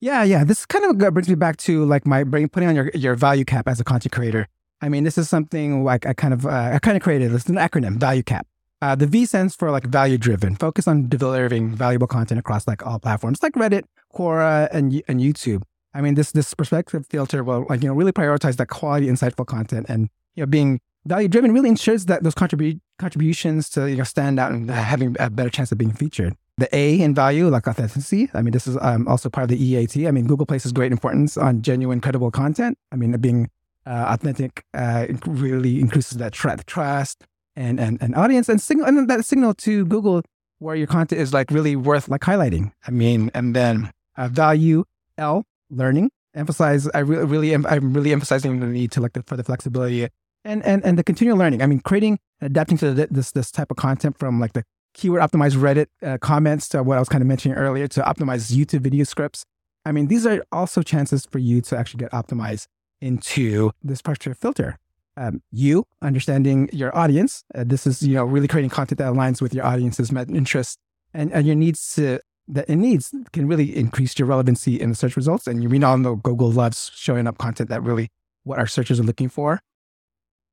Yeah, 0.00 0.22
yeah. 0.22 0.44
This 0.44 0.66
kind 0.66 0.84
of 0.84 0.98
brings 1.12 1.28
me 1.28 1.34
back 1.34 1.56
to 1.58 1.84
like 1.84 2.06
my 2.06 2.22
brain 2.22 2.48
putting 2.48 2.68
on 2.68 2.76
your, 2.76 2.90
your 2.94 3.14
value 3.14 3.44
cap 3.44 3.66
as 3.66 3.80
a 3.80 3.84
content 3.84 4.12
creator. 4.12 4.46
I 4.80 4.88
mean, 4.88 5.04
this 5.04 5.18
is 5.18 5.28
something 5.28 5.82
like 5.82 6.06
I 6.06 6.12
kind 6.12 6.32
of 6.32 6.46
uh, 6.46 6.70
I 6.74 6.78
kind 6.78 6.96
of 6.96 7.02
created. 7.02 7.34
It's 7.34 7.46
an 7.46 7.56
acronym, 7.56 7.96
value 7.96 8.22
cap. 8.22 8.46
Uh, 8.80 8.94
the 8.94 9.08
V 9.08 9.26
stands 9.26 9.56
for 9.56 9.72
like 9.72 9.86
value 9.86 10.18
driven, 10.18 10.54
focus 10.54 10.86
on 10.86 11.08
delivering 11.08 11.74
valuable 11.74 12.06
content 12.06 12.38
across 12.38 12.68
like 12.68 12.86
all 12.86 13.00
platforms 13.00 13.42
like 13.42 13.54
Reddit, 13.54 13.84
Quora, 14.14 14.68
and 14.70 15.02
and 15.08 15.20
YouTube. 15.20 15.62
I 15.98 16.00
mean, 16.00 16.14
this 16.14 16.30
this 16.30 16.54
perspective 16.54 17.04
filter 17.10 17.42
will 17.42 17.66
like 17.68 17.82
you 17.82 17.88
know 17.88 17.94
really 17.94 18.12
prioritize 18.12 18.56
that 18.56 18.66
quality, 18.66 19.08
insightful 19.08 19.44
content, 19.44 19.86
and 19.88 20.08
you 20.36 20.42
know 20.42 20.46
being 20.46 20.80
value 21.04 21.26
driven 21.26 21.52
really 21.52 21.68
ensures 21.68 22.06
that 22.06 22.22
those 22.22 22.36
contribute 22.36 22.80
contributions 23.00 23.68
to 23.70 23.90
you 23.90 23.96
know 23.96 24.04
stand 24.04 24.38
out 24.38 24.52
and 24.52 24.70
having 24.70 25.16
a 25.18 25.28
better 25.28 25.50
chance 25.50 25.72
of 25.72 25.78
being 25.78 25.92
featured. 25.92 26.36
The 26.56 26.68
A 26.74 27.00
in 27.00 27.16
value, 27.16 27.48
like 27.48 27.66
authenticity. 27.66 28.30
I 28.32 28.42
mean, 28.42 28.52
this 28.52 28.68
is 28.68 28.78
um, 28.80 29.08
also 29.08 29.28
part 29.28 29.44
of 29.44 29.50
the 29.50 29.60
EAT. 29.62 30.06
I 30.06 30.12
mean, 30.12 30.28
Google 30.28 30.46
places 30.46 30.72
great 30.72 30.92
importance 30.92 31.36
on 31.36 31.62
genuine, 31.62 32.00
credible 32.00 32.30
content. 32.30 32.78
I 32.92 32.96
mean, 32.96 33.12
being 33.20 33.50
uh, 33.84 34.06
authentic 34.08 34.64
uh, 34.74 35.06
really 35.26 35.80
increases 35.80 36.18
that 36.18 36.32
tra- 36.32 36.58
trust 36.66 37.24
and, 37.56 37.80
and 37.80 38.00
and 38.00 38.14
audience 38.14 38.48
and 38.48 38.60
signal 38.60 38.86
and 38.86 39.10
that 39.10 39.24
signal 39.24 39.52
to 39.54 39.84
Google 39.86 40.22
where 40.60 40.76
your 40.76 40.86
content 40.86 41.20
is 41.20 41.34
like 41.34 41.50
really 41.50 41.74
worth 41.74 42.08
like 42.08 42.20
highlighting. 42.20 42.70
I 42.86 42.92
mean, 42.92 43.32
and 43.34 43.56
then 43.56 43.90
uh, 44.16 44.28
value 44.28 44.84
L 45.16 45.44
learning. 45.70 46.10
Emphasize, 46.34 46.88
I 46.94 47.00
really, 47.00 47.54
am, 47.54 47.66
I'm 47.66 47.92
really 47.92 48.12
emphasizing 48.12 48.60
the 48.60 48.66
need 48.66 48.92
to 48.92 49.00
like 49.00 49.14
the, 49.14 49.22
for 49.26 49.36
the 49.36 49.44
flexibility 49.44 50.08
and 50.44 50.64
and 50.64 50.84
and 50.84 50.98
the 50.98 51.04
continual 51.04 51.38
learning. 51.38 51.62
I 51.62 51.66
mean, 51.66 51.80
creating 51.80 52.18
adapting 52.40 52.78
to 52.78 52.92
the, 52.92 53.08
this 53.10 53.32
this 53.32 53.50
type 53.50 53.70
of 53.70 53.76
content 53.76 54.18
from 54.18 54.40
like 54.40 54.52
the 54.52 54.64
keyword 54.94 55.20
optimized 55.20 55.56
Reddit 55.56 55.86
uh, 56.02 56.18
comments 56.18 56.68
to 56.70 56.82
what 56.82 56.96
I 56.96 57.00
was 57.00 57.08
kind 57.08 57.22
of 57.22 57.28
mentioning 57.28 57.56
earlier 57.56 57.86
to 57.88 58.02
optimize 58.02 58.52
YouTube 58.52 58.80
video 58.80 59.04
scripts. 59.04 59.44
I 59.84 59.92
mean, 59.92 60.08
these 60.08 60.26
are 60.26 60.44
also 60.52 60.82
chances 60.82 61.26
for 61.26 61.38
you 61.38 61.60
to 61.62 61.76
actually 61.76 61.98
get 61.98 62.12
optimized 62.12 62.66
into 63.00 63.70
this 63.82 64.02
particular 64.02 64.34
filter. 64.34 64.76
Um, 65.16 65.42
you 65.50 65.84
understanding 66.00 66.68
your 66.72 66.96
audience. 66.96 67.44
Uh, 67.54 67.64
this 67.66 67.86
is 67.86 68.02
you 68.02 68.14
know 68.14 68.24
really 68.24 68.48
creating 68.48 68.70
content 68.70 68.98
that 68.98 69.12
aligns 69.12 69.42
with 69.42 69.52
your 69.52 69.66
audience's 69.66 70.12
interests 70.12 70.78
and, 71.12 71.32
and 71.32 71.46
your 71.46 71.56
needs 71.56 71.94
to 71.94 72.20
that 72.48 72.68
it 72.68 72.76
needs 72.76 73.14
can 73.32 73.46
really 73.46 73.76
increase 73.76 74.18
your 74.18 74.26
relevancy 74.26 74.80
in 74.80 74.90
the 74.90 74.94
search 74.96 75.16
results. 75.16 75.46
And 75.46 75.68
we 75.70 75.82
all 75.82 75.98
know 75.98 76.16
Google 76.16 76.50
loves 76.50 76.90
showing 76.94 77.26
up 77.26 77.38
content 77.38 77.68
that 77.68 77.82
really 77.82 78.08
what 78.44 78.58
our 78.58 78.66
searchers 78.66 78.98
are 78.98 79.04
looking 79.04 79.28
for. 79.28 79.60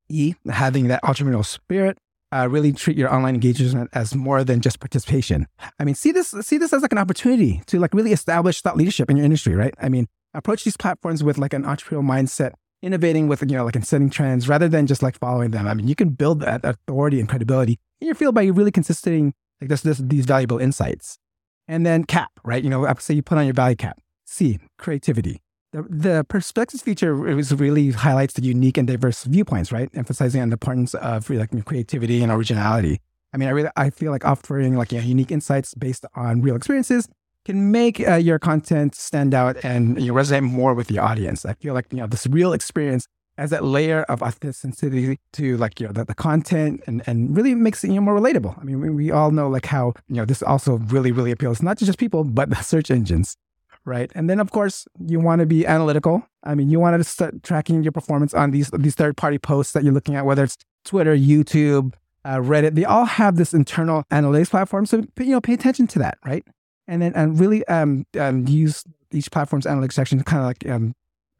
E, 0.08 0.34
having 0.48 0.88
that 0.88 1.02
entrepreneurial 1.02 1.44
spirit, 1.44 1.98
uh, 2.32 2.46
really 2.48 2.72
treat 2.72 2.96
your 2.96 3.12
online 3.12 3.34
engagement 3.34 3.90
as 3.92 4.14
more 4.14 4.44
than 4.44 4.60
just 4.60 4.78
participation. 4.78 5.46
I 5.80 5.84
mean, 5.84 5.94
see 5.94 6.12
this 6.12 6.34
see 6.42 6.58
this 6.58 6.72
as 6.72 6.82
like 6.82 6.92
an 6.92 6.98
opportunity 6.98 7.62
to 7.66 7.80
like 7.80 7.94
really 7.94 8.12
establish 8.12 8.60
thought 8.60 8.76
leadership 8.76 9.10
in 9.10 9.16
your 9.16 9.24
industry, 9.24 9.54
right? 9.54 9.74
I 9.80 9.88
mean, 9.88 10.06
approach 10.34 10.64
these 10.64 10.76
platforms 10.76 11.24
with 11.24 11.38
like 11.38 11.54
an 11.54 11.64
entrepreneurial 11.64 12.04
mindset, 12.04 12.52
innovating 12.82 13.26
with 13.26 13.42
you 13.42 13.56
know 13.56 13.64
like 13.64 13.76
in 13.76 13.82
setting 13.82 14.10
trends 14.10 14.48
rather 14.48 14.68
than 14.68 14.86
just 14.86 15.02
like 15.02 15.18
following 15.18 15.50
them. 15.50 15.66
I 15.66 15.74
mean, 15.74 15.88
you 15.88 15.94
can 15.94 16.10
build 16.10 16.40
that 16.40 16.64
authority 16.64 17.18
and 17.18 17.28
credibility 17.28 17.78
in 18.00 18.06
your 18.06 18.14
field 18.14 18.34
by 18.34 18.44
really 18.46 18.72
consisting 18.72 19.32
like 19.60 19.70
this, 19.70 19.80
this 19.82 19.98
these 19.98 20.26
valuable 20.26 20.58
insights. 20.58 21.18
And 21.68 21.84
then 21.84 22.04
cap, 22.04 22.30
right? 22.44 22.62
You 22.62 22.70
know, 22.70 22.92
say 22.98 23.14
you 23.14 23.22
put 23.22 23.38
on 23.38 23.44
your 23.44 23.54
value 23.54 23.76
cap. 23.76 24.00
C, 24.24 24.58
creativity. 24.78 25.40
The, 25.72 25.82
the 25.82 26.26
perspectives 26.28 26.82
feature 26.82 27.28
is 27.28 27.52
really 27.52 27.90
highlights 27.90 28.34
the 28.34 28.42
unique 28.42 28.78
and 28.78 28.86
diverse 28.86 29.24
viewpoints, 29.24 29.72
right? 29.72 29.90
Emphasizing 29.94 30.40
on 30.40 30.50
the 30.50 30.54
importance 30.54 30.94
of 30.94 31.28
like 31.28 31.50
creativity 31.64 32.22
and 32.22 32.30
originality. 32.32 33.00
I 33.32 33.36
mean, 33.36 33.48
I 33.48 33.52
really 33.52 33.70
I 33.76 33.90
feel 33.90 34.12
like 34.12 34.24
offering 34.24 34.76
like 34.76 34.92
you 34.92 34.98
know, 34.98 35.04
unique 35.04 35.30
insights 35.30 35.74
based 35.74 36.06
on 36.14 36.40
real 36.40 36.56
experiences 36.56 37.08
can 37.44 37.70
make 37.70 38.00
uh, 38.06 38.14
your 38.14 38.38
content 38.38 38.94
stand 38.94 39.34
out 39.34 39.56
and 39.62 40.00
you 40.02 40.12
resonate 40.12 40.42
more 40.42 40.74
with 40.74 40.88
the 40.88 40.98
audience. 40.98 41.44
I 41.44 41.54
feel 41.54 41.74
like 41.74 41.86
you 41.90 41.98
know 41.98 42.06
this 42.06 42.26
real 42.26 42.52
experience 42.52 43.06
as 43.38 43.50
that 43.50 43.64
layer 43.64 44.02
of 44.04 44.22
authenticity 44.22 45.18
to 45.32 45.56
like 45.56 45.80
you 45.80 45.86
know 45.86 45.92
the, 45.92 46.04
the 46.04 46.14
content 46.14 46.82
and 46.86 47.02
and 47.06 47.36
really 47.36 47.54
makes 47.54 47.84
it 47.84 47.88
you 47.88 47.94
know 47.94 48.00
more 48.00 48.18
relatable. 48.18 48.58
I 48.60 48.64
mean, 48.64 48.80
we, 48.80 48.90
we 48.90 49.10
all 49.10 49.30
know 49.30 49.48
like 49.48 49.66
how 49.66 49.94
you 50.08 50.16
know 50.16 50.24
this 50.24 50.42
also 50.42 50.78
really 50.78 51.12
really 51.12 51.30
appeals 51.30 51.62
not 51.62 51.78
to 51.78 51.86
just 51.86 51.98
people 51.98 52.24
but 52.24 52.50
the 52.50 52.56
search 52.56 52.90
engines, 52.90 53.36
right? 53.84 54.10
And 54.14 54.28
then 54.30 54.40
of 54.40 54.50
course 54.50 54.86
you 55.04 55.20
want 55.20 55.40
to 55.40 55.46
be 55.46 55.66
analytical. 55.66 56.26
I 56.44 56.54
mean, 56.54 56.70
you 56.70 56.80
want 56.80 56.98
to 56.98 57.04
start 57.04 57.42
tracking 57.42 57.82
your 57.82 57.92
performance 57.92 58.34
on 58.34 58.50
these 58.50 58.70
these 58.78 58.94
third 58.94 59.16
party 59.16 59.38
posts 59.38 59.72
that 59.72 59.84
you're 59.84 59.94
looking 59.94 60.14
at, 60.14 60.24
whether 60.24 60.44
it's 60.44 60.56
Twitter, 60.84 61.16
YouTube, 61.16 61.94
uh, 62.24 62.36
Reddit. 62.36 62.74
They 62.74 62.84
all 62.84 63.04
have 63.04 63.36
this 63.36 63.52
internal 63.52 64.04
analytics 64.10 64.50
platform, 64.50 64.86
so 64.86 65.04
you 65.18 65.26
know 65.26 65.40
pay 65.40 65.54
attention 65.54 65.86
to 65.88 65.98
that, 66.00 66.18
right? 66.24 66.46
And 66.88 67.02
then 67.02 67.12
and 67.14 67.38
really 67.38 67.66
um, 67.66 68.06
um 68.18 68.46
use 68.46 68.84
each 69.12 69.30
platform's 69.30 69.66
analytics 69.66 69.92
section 69.92 70.18
to 70.18 70.24
kind 70.24 70.40
of 70.40 70.46
like 70.46 70.68
um, 70.68 70.94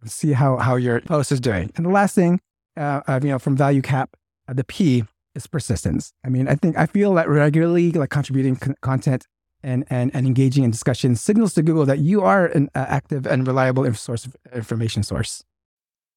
see 0.07 0.33
how 0.33 0.57
how 0.57 0.77
your 0.77 1.01
post 1.01 1.33
is 1.33 1.41
doing. 1.41 1.73
And 1.77 1.87
the 1.87 1.91
last 1.91 2.15
thing, 2.15 2.41
uh, 2.77 3.21
you 3.23 3.29
know, 3.29 3.39
from 3.39 3.57
value 3.57 3.83
cap, 3.83 4.17
uh, 4.49 4.53
the 4.53 4.65
P 4.65 5.05
is 5.35 5.47
persistence. 5.47 6.13
I 6.25 6.29
mean, 6.29 6.49
I 6.49 6.55
think 6.55 6.77
I 6.77 6.87
feel 6.87 7.15
that 7.15 7.29
regularly 7.29 7.93
like 7.93 8.11
contributing 8.11 8.57
con- 8.57 8.77
content 8.81 9.27
and, 9.63 9.85
and 9.91 10.11
and 10.15 10.27
engaging 10.27 10.65
in 10.65 10.71
discussion 10.71 11.17
signals 11.17 11.55
to 11.55 11.63
Google 11.63 11.85
that 11.87 11.99
you 11.99 12.23
are 12.23 12.47
an 12.47 12.71
uh, 12.75 12.87
active 12.89 13.27
and 13.27 13.47
reliable 13.47 13.93
source 13.95 14.29
information 14.55 15.03
source. 15.03 15.45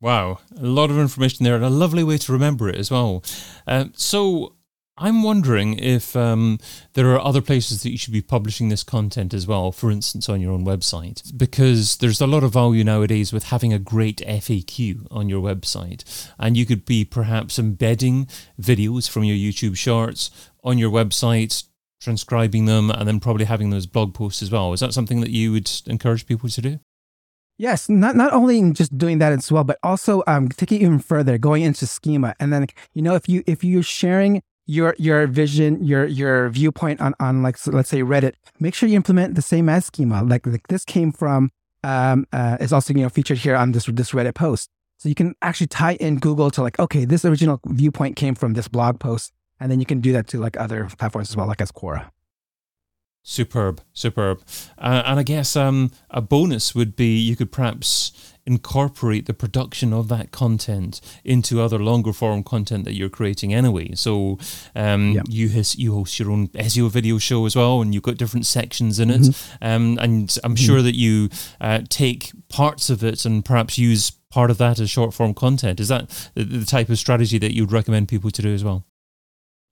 Wow, 0.01 0.39
a 0.55 0.65
lot 0.65 0.89
of 0.89 0.97
information 0.97 1.43
there, 1.43 1.55
and 1.55 1.65
a 1.65 1.69
lovely 1.69 2.05
way 2.05 2.17
to 2.19 2.31
remember 2.31 2.69
it 2.69 2.77
as 2.77 2.89
well. 2.89 3.21
Uh, 3.67 3.85
so 3.93 4.55
I'm 5.01 5.23
wondering 5.23 5.79
if 5.79 6.13
um, 6.17 6.59
there 6.93 7.09
are 7.11 7.21
other 7.21 7.41
places 7.41 7.83
that 7.83 7.91
you 7.91 7.97
should 7.97 8.11
be 8.11 8.21
publishing 8.21 8.67
this 8.67 8.83
content 8.83 9.33
as 9.33 9.47
well, 9.47 9.71
for 9.71 9.89
instance, 9.89 10.27
on 10.27 10.41
your 10.41 10.51
own 10.51 10.65
website, 10.65 11.37
because 11.37 11.97
there's 11.97 12.19
a 12.19 12.27
lot 12.27 12.43
of 12.43 12.51
value 12.51 12.83
nowadays 12.83 13.31
with 13.31 13.45
having 13.45 13.71
a 13.71 13.79
great 13.79 14.17
FAQ 14.17 15.07
on 15.09 15.29
your 15.29 15.41
website. 15.41 16.03
And 16.37 16.57
you 16.57 16.65
could 16.65 16.85
be 16.85 17.05
perhaps 17.05 17.57
embedding 17.57 18.27
videos 18.61 19.09
from 19.09 19.23
your 19.23 19.37
YouTube 19.37 19.77
shorts 19.77 20.31
on 20.65 20.77
your 20.77 20.91
website, 20.91 21.63
transcribing 22.01 22.65
them, 22.65 22.91
and 22.91 23.07
then 23.07 23.21
probably 23.21 23.45
having 23.45 23.69
those 23.69 23.85
blog 23.85 24.13
posts 24.13 24.41
as 24.41 24.51
well. 24.51 24.73
Is 24.73 24.81
that 24.81 24.93
something 24.93 25.21
that 25.21 25.31
you 25.31 25.53
would 25.53 25.71
encourage 25.85 26.25
people 26.25 26.49
to 26.49 26.61
do? 26.61 26.79
Yes, 27.57 27.89
not 27.89 28.15
not 28.15 28.31
only 28.33 28.71
just 28.71 28.97
doing 28.97 29.19
that 29.19 29.33
as 29.33 29.51
well, 29.51 29.65
but 29.65 29.79
also 29.83 30.23
um, 30.27 30.47
taking 30.47 30.81
even 30.81 30.99
further, 30.99 31.37
going 31.37 31.63
into 31.63 31.85
schema, 31.85 32.33
and 32.39 32.53
then 32.53 32.67
you 32.93 33.01
know 33.01 33.15
if 33.15 33.27
you 33.27 33.43
if 33.47 33.65
you're 33.65 33.83
sharing 33.83 34.41
your 34.69 34.95
your 34.99 35.25
vision, 35.25 35.83
your 35.83 36.05
your 36.05 36.49
viewpoint 36.49 37.01
on 37.01 37.15
on 37.19 37.41
like 37.41 37.57
so 37.57 37.71
let's 37.71 37.89
say 37.89 38.01
Reddit, 38.01 38.33
make 38.59 38.75
sure 38.75 38.87
you 38.87 38.95
implement 38.95 39.33
the 39.33 39.41
same 39.41 39.67
as 39.67 39.85
schema. 39.85 40.23
Like 40.23 40.45
like 40.45 40.67
this 40.67 40.85
came 40.85 41.11
from 41.11 41.49
um 41.83 42.27
uh, 42.31 42.57
is 42.59 42.71
also 42.71 42.93
you 42.93 43.01
know 43.01 43.09
featured 43.09 43.39
here 43.39 43.55
on 43.55 43.71
this 43.71 43.85
this 43.85 44.11
Reddit 44.11 44.35
post. 44.35 44.69
So 44.97 45.09
you 45.09 45.15
can 45.15 45.33
actually 45.41 45.67
tie 45.67 45.95
in 45.95 46.19
Google 46.19 46.51
to 46.51 46.61
like 46.61 46.77
okay, 46.77 47.03
this 47.03 47.25
original 47.25 47.59
viewpoint 47.65 48.15
came 48.15 48.35
from 48.35 48.53
this 48.53 48.67
blog 48.67 48.99
post, 48.99 49.33
and 49.59 49.71
then 49.71 49.79
you 49.79 49.87
can 49.87 50.01
do 50.01 50.13
that 50.13 50.27
to 50.27 50.39
like 50.39 50.55
other 50.59 50.87
platforms 50.99 51.31
as 51.31 51.35
well, 51.35 51.47
like 51.47 51.61
as 51.61 51.71
Quora. 51.71 52.11
Superb, 53.23 53.81
superb. 53.93 54.41
Uh, 54.77 55.03
and 55.05 55.19
I 55.19 55.23
guess 55.23 55.55
um, 55.55 55.91
a 56.09 56.21
bonus 56.21 56.73
would 56.73 56.95
be 56.95 57.17
you 57.17 57.35
could 57.35 57.51
perhaps 57.51 58.11
incorporate 58.49 59.27
the 59.27 59.33
production 59.33 59.93
of 59.93 60.07
that 60.07 60.31
content 60.31 60.99
into 61.23 61.61
other 61.61 61.77
longer 61.77 62.11
form 62.11 62.43
content 62.43 62.83
that 62.85 62.95
you're 62.95 63.09
creating 63.09 63.53
anyway. 63.53 63.93
So 63.93 64.39
um, 64.75 65.11
yep. 65.11 65.25
you 65.29 65.49
host, 65.49 65.77
you 65.77 65.93
host 65.93 66.17
your 66.19 66.31
own 66.31 66.47
SEO 66.49 66.89
video 66.89 67.19
show 67.19 67.45
as 67.45 67.55
well, 67.55 67.81
and 67.81 67.93
you've 67.93 68.03
got 68.03 68.17
different 68.17 68.47
sections 68.47 68.99
in 68.99 69.11
it. 69.11 69.21
Mm-hmm. 69.21 69.63
Um, 69.63 69.99
and 69.99 70.37
I'm 70.43 70.55
mm-hmm. 70.55 70.55
sure 70.55 70.81
that 70.81 70.95
you 70.95 71.29
uh, 71.61 71.81
take 71.89 72.31
parts 72.49 72.89
of 72.89 73.03
it 73.03 73.25
and 73.25 73.45
perhaps 73.45 73.77
use 73.77 74.11
part 74.31 74.49
of 74.49 74.57
that 74.57 74.79
as 74.79 74.89
short 74.89 75.13
form 75.13 75.35
content. 75.35 75.79
Is 75.79 75.89
that 75.89 76.09
the, 76.33 76.43
the 76.43 76.65
type 76.65 76.89
of 76.89 76.97
strategy 76.97 77.37
that 77.37 77.53
you'd 77.53 77.71
recommend 77.71 78.07
people 78.07 78.31
to 78.31 78.41
do 78.41 78.53
as 78.53 78.63
well? 78.63 78.85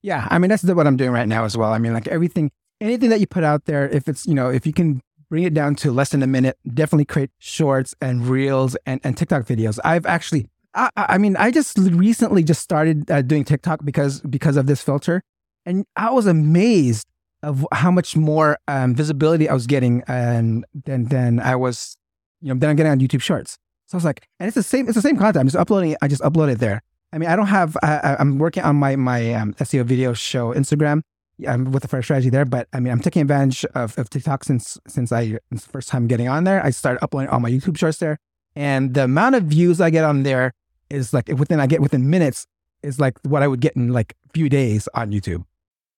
Yeah, 0.03 0.27
I 0.29 0.37
mean 0.37 0.49
that's 0.49 0.63
what 0.63 0.85
I'm 0.85 0.97
doing 0.97 1.11
right 1.11 1.27
now 1.27 1.43
as 1.43 1.57
well. 1.57 1.73
I 1.73 1.79
mean, 1.79 1.93
like 1.93 2.07
everything 2.07 2.51
anything 2.81 3.09
that 3.09 3.19
you 3.19 3.27
put 3.27 3.43
out 3.43 3.65
there, 3.65 3.87
if 3.89 4.07
it's, 4.07 4.25
you 4.25 4.33
know, 4.33 4.49
if 4.49 4.65
you 4.65 4.73
can 4.73 5.01
bring 5.29 5.43
it 5.43 5.53
down 5.53 5.75
to 5.75 5.91
less 5.91 6.09
than 6.09 6.23
a 6.23 6.27
minute, 6.27 6.57
definitely 6.73 7.05
create 7.05 7.31
shorts 7.39 7.95
and 8.01 8.27
reels 8.27 8.77
and, 8.85 9.01
and 9.03 9.17
TikTok 9.17 9.43
videos. 9.43 9.79
I've 9.83 10.05
actually, 10.05 10.47
I, 10.73 10.89
I 10.95 11.17
mean, 11.17 11.35
I 11.37 11.51
just 11.51 11.77
recently 11.77 12.43
just 12.43 12.61
started 12.61 13.09
uh, 13.11 13.21
doing 13.21 13.43
TikTok 13.43 13.83
because, 13.83 14.21
because 14.21 14.57
of 14.57 14.67
this 14.67 14.81
filter. 14.81 15.21
And 15.65 15.85
I 15.95 16.11
was 16.11 16.27
amazed 16.27 17.07
of 17.43 17.65
how 17.71 17.91
much 17.91 18.15
more 18.15 18.57
um, 18.67 18.95
visibility 18.95 19.49
I 19.49 19.53
was 19.53 19.67
getting 19.67 20.03
and 20.07 20.65
than, 20.85 21.05
than 21.05 21.39
I 21.39 21.55
was, 21.55 21.97
you 22.41 22.53
know, 22.53 22.59
than 22.59 22.69
I'm 22.69 22.75
getting 22.75 22.91
on 22.91 22.99
YouTube 22.99 23.21
shorts. 23.21 23.57
So 23.87 23.95
I 23.95 23.97
was 23.97 24.05
like, 24.05 24.27
and 24.39 24.47
it's 24.47 24.55
the 24.55 24.63
same, 24.63 24.87
it's 24.87 24.95
the 24.95 25.01
same 25.01 25.17
content. 25.17 25.41
I'm 25.41 25.47
just 25.47 25.57
uploading 25.57 25.91
it. 25.91 25.97
I 26.01 26.07
just 26.07 26.21
upload 26.21 26.51
it 26.51 26.59
there. 26.59 26.81
I 27.13 27.17
mean, 27.17 27.29
I 27.29 27.35
don't 27.35 27.47
have, 27.47 27.77
I, 27.83 28.17
I'm 28.19 28.37
working 28.37 28.63
on 28.63 28.75
my, 28.75 28.95
my 28.95 29.33
um, 29.33 29.53
SEO 29.55 29.85
video 29.85 30.13
show 30.13 30.53
Instagram 30.53 31.01
I'm 31.47 31.71
with 31.71 31.83
the 31.83 31.87
first 31.87 32.07
strategy 32.07 32.29
there, 32.29 32.45
but 32.45 32.67
I 32.73 32.79
mean, 32.79 32.91
I'm 32.91 33.01
taking 33.01 33.21
advantage 33.21 33.65
of, 33.75 33.97
of 33.97 34.09
TikTok 34.09 34.43
since 34.43 34.77
since 34.87 35.11
I 35.11 35.37
the 35.51 35.59
first 35.59 35.89
time 35.89 36.07
getting 36.07 36.27
on 36.27 36.45
there. 36.45 36.63
I 36.63 36.71
started 36.71 37.03
uploading 37.03 37.29
all 37.29 37.39
my 37.39 37.51
YouTube 37.51 37.77
shorts 37.77 37.97
there, 37.97 38.17
and 38.55 38.93
the 38.93 39.03
amount 39.03 39.35
of 39.35 39.43
views 39.43 39.79
I 39.79 39.89
get 39.89 40.03
on 40.03 40.23
there 40.23 40.53
is 40.89 41.13
like 41.13 41.27
within 41.27 41.59
I 41.59 41.67
get 41.67 41.81
within 41.81 42.09
minutes 42.09 42.47
is 42.81 42.99
like 42.99 43.19
what 43.23 43.43
I 43.43 43.47
would 43.47 43.59
get 43.59 43.75
in 43.75 43.91
like 43.91 44.15
a 44.25 44.29
few 44.33 44.49
days 44.49 44.87
on 44.93 45.11
YouTube. 45.11 45.43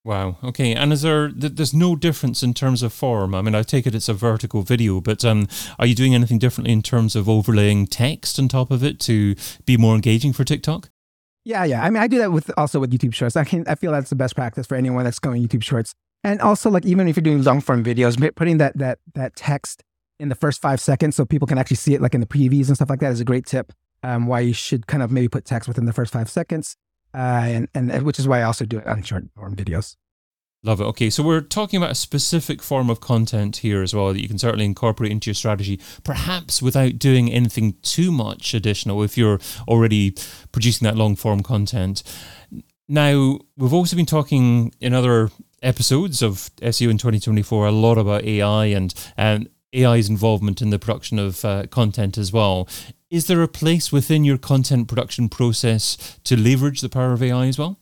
Wow. 0.02 0.38
Okay. 0.42 0.74
And 0.74 0.92
is 0.92 1.02
there 1.02 1.30
there's 1.30 1.74
no 1.74 1.94
difference 1.94 2.42
in 2.42 2.54
terms 2.54 2.82
of 2.82 2.92
form? 2.92 3.34
I 3.34 3.42
mean, 3.42 3.54
I 3.54 3.62
take 3.62 3.86
it 3.86 3.94
it's 3.94 4.08
a 4.08 4.14
vertical 4.14 4.62
video, 4.62 5.00
but 5.00 5.24
um, 5.24 5.46
are 5.78 5.86
you 5.86 5.94
doing 5.94 6.14
anything 6.14 6.38
differently 6.38 6.72
in 6.72 6.82
terms 6.82 7.14
of 7.14 7.28
overlaying 7.28 7.86
text 7.86 8.38
on 8.38 8.48
top 8.48 8.70
of 8.70 8.82
it 8.82 8.98
to 9.00 9.34
be 9.66 9.76
more 9.76 9.94
engaging 9.94 10.32
for 10.32 10.44
TikTok? 10.44 10.88
Yeah, 11.44 11.64
yeah. 11.64 11.82
I 11.82 11.90
mean, 11.90 12.02
I 12.02 12.06
do 12.06 12.18
that 12.18 12.32
with 12.32 12.50
also 12.56 12.80
with 12.80 12.90
YouTube 12.90 13.14
Shorts. 13.14 13.36
I 13.36 13.44
can 13.44 13.64
I 13.66 13.74
feel 13.74 13.92
that's 13.92 14.10
the 14.10 14.16
best 14.16 14.34
practice 14.34 14.66
for 14.66 14.74
anyone 14.74 15.04
that's 15.04 15.18
going 15.18 15.46
YouTube 15.46 15.62
Shorts. 15.62 15.94
And 16.22 16.40
also, 16.40 16.70
like 16.70 16.84
even 16.84 17.08
if 17.08 17.16
you're 17.16 17.22
doing 17.22 17.42
long 17.42 17.60
form 17.60 17.82
videos, 17.82 18.18
putting 18.34 18.58
that 18.58 18.76
that 18.76 18.98
that 19.14 19.36
text 19.36 19.82
in 20.18 20.28
the 20.28 20.34
first 20.34 20.60
five 20.60 20.80
seconds 20.80 21.16
so 21.16 21.24
people 21.24 21.48
can 21.48 21.56
actually 21.56 21.76
see 21.76 21.94
it, 21.94 22.02
like 22.02 22.14
in 22.14 22.20
the 22.20 22.26
previews 22.26 22.68
and 22.68 22.76
stuff 22.76 22.90
like 22.90 23.00
that, 23.00 23.12
is 23.12 23.20
a 23.20 23.24
great 23.24 23.46
tip. 23.46 23.72
Um, 24.02 24.26
why 24.26 24.40
you 24.40 24.52
should 24.52 24.86
kind 24.86 25.02
of 25.02 25.10
maybe 25.10 25.28
put 25.28 25.44
text 25.44 25.68
within 25.68 25.86
the 25.86 25.92
first 25.92 26.12
five 26.12 26.30
seconds, 26.30 26.76
uh, 27.14 27.18
and 27.18 27.68
and 27.74 28.02
which 28.02 28.18
is 28.18 28.28
why 28.28 28.40
I 28.40 28.42
also 28.42 28.66
do 28.66 28.78
it 28.78 28.86
on 28.86 29.02
short 29.02 29.24
form 29.34 29.56
videos. 29.56 29.96
Love 30.62 30.80
it. 30.82 30.84
Okay, 30.84 31.08
so 31.08 31.22
we're 31.22 31.40
talking 31.40 31.78
about 31.78 31.92
a 31.92 31.94
specific 31.94 32.62
form 32.62 32.90
of 32.90 33.00
content 33.00 33.58
here 33.58 33.82
as 33.82 33.94
well 33.94 34.12
that 34.12 34.20
you 34.20 34.28
can 34.28 34.36
certainly 34.36 34.66
incorporate 34.66 35.10
into 35.10 35.30
your 35.30 35.34
strategy, 35.34 35.80
perhaps 36.04 36.60
without 36.60 36.98
doing 36.98 37.32
anything 37.32 37.76
too 37.80 38.12
much 38.12 38.52
additional 38.52 39.02
if 39.02 39.16
you're 39.16 39.40
already 39.66 40.14
producing 40.52 40.84
that 40.84 40.96
long 40.96 41.16
form 41.16 41.42
content. 41.42 42.02
Now, 42.88 43.38
we've 43.56 43.72
also 43.72 43.96
been 43.96 44.04
talking 44.04 44.74
in 44.80 44.92
other 44.92 45.30
episodes 45.62 46.22
of 46.22 46.50
SEO 46.56 46.90
in 46.90 46.98
2024 46.98 47.66
a 47.66 47.72
lot 47.72 47.96
about 47.96 48.24
AI 48.24 48.66
and, 48.66 48.92
and 49.16 49.48
AI's 49.74 50.10
involvement 50.10 50.60
in 50.60 50.68
the 50.68 50.78
production 50.78 51.18
of 51.18 51.42
uh, 51.42 51.68
content 51.68 52.18
as 52.18 52.34
well. 52.34 52.68
Is 53.08 53.28
there 53.28 53.42
a 53.42 53.48
place 53.48 53.90
within 53.90 54.24
your 54.24 54.38
content 54.38 54.88
production 54.88 55.30
process 55.30 56.18
to 56.24 56.36
leverage 56.36 56.82
the 56.82 56.90
power 56.90 57.12
of 57.12 57.22
AI 57.22 57.46
as 57.46 57.58
well? 57.58 57.79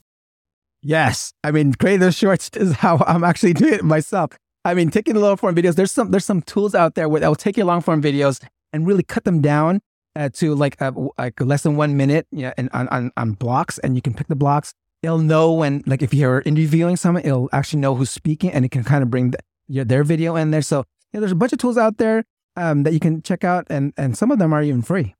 Yes. 0.82 1.32
I 1.42 1.50
mean, 1.50 1.75
creating 1.75 2.00
those 2.00 2.16
shorts 2.16 2.50
is 2.54 2.75
how 2.75 3.02
I'm 3.06 3.25
actually 3.25 3.54
doing 3.54 3.75
it 3.75 3.85
myself. 3.85 4.32
I 4.64 4.75
mean, 4.75 4.90
taking 4.90 5.14
the 5.14 5.20
long 5.20 5.37
form 5.37 5.54
videos, 5.54 5.76
there's 5.76 5.92
some 5.92 6.11
there's 6.11 6.25
some 6.25 6.42
tools 6.42 6.75
out 6.75 6.94
there 6.94 7.08
where 7.08 7.20
they'll 7.20 7.35
take 7.35 7.56
your 7.56 7.66
long 7.66 7.80
form 7.80 8.02
videos 8.02 8.44
and 8.73 8.87
really 8.87 9.02
cut 9.02 9.25
them 9.25 9.40
down 9.40 9.80
uh, 10.16 10.28
to 10.35 10.54
like 10.54 10.80
uh, 10.82 10.92
like 11.16 11.40
less 11.40 11.62
than 11.62 11.76
one 11.76 11.97
minute, 11.97 12.26
yeah, 12.32 12.52
and 12.58 12.68
on, 12.73 12.88
on 12.88 13.12
on 13.16 13.32
blocks, 13.32 13.78
and 13.78 13.94
you 13.94 14.02
can 14.02 14.14
pick 14.14 14.26
the 14.26 14.37
blocks. 14.37 14.75
It'll 15.00 15.18
know 15.18 15.52
when, 15.52 15.85
like, 15.87 16.02
if 16.02 16.12
you're 16.12 16.42
interviewing 16.44 16.97
someone, 16.97 17.25
it'll 17.25 17.49
actually 17.52 17.78
know 17.78 17.94
who's 17.94 18.11
speaking, 18.11 18.50
and 18.50 18.64
it 18.64 18.73
can 18.73 18.82
kind 18.82 19.04
of 19.04 19.11
bring 19.11 19.30
the, 19.30 19.38
yeah, 19.68 19.85
their 19.85 20.02
video 20.02 20.35
in 20.35 20.50
there. 20.50 20.61
So 20.61 20.85
yeah, 21.12 21.20
there's 21.20 21.32
a 21.32 21.37
bunch 21.37 21.52
of 21.52 21.61
tools 21.61 21.78
out 21.78 21.99
there 21.99 22.25
um, 22.56 22.82
that 22.82 22.92
you 22.92 23.00
can 23.00 23.23
check 23.23 23.44
out, 23.44 23.66
and 23.70 23.92
and 23.97 24.18
some 24.18 24.30
of 24.30 24.38
them 24.38 24.52
are 24.52 24.62
even 24.62 24.82
free. 24.82 25.14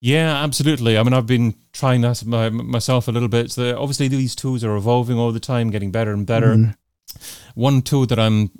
Yeah, 0.00 0.42
absolutely. 0.42 0.96
I 0.96 1.02
mean, 1.02 1.12
I've 1.12 1.26
been 1.26 1.54
trying 1.72 2.02
that 2.02 2.24
my, 2.24 2.50
myself 2.50 3.08
a 3.08 3.12
little 3.12 3.28
bit. 3.28 3.50
So 3.50 3.76
obviously, 3.80 4.08
these 4.08 4.34
tools 4.34 4.62
are 4.62 4.76
evolving 4.76 5.18
all 5.18 5.32
the 5.32 5.40
time, 5.40 5.70
getting 5.70 5.90
better 5.90 6.12
and 6.12 6.26
better. 6.26 6.54
Mm. 6.54 6.76
One 7.54 7.82
tool 7.82 8.06
that 8.06 8.18
I'm 8.18 8.50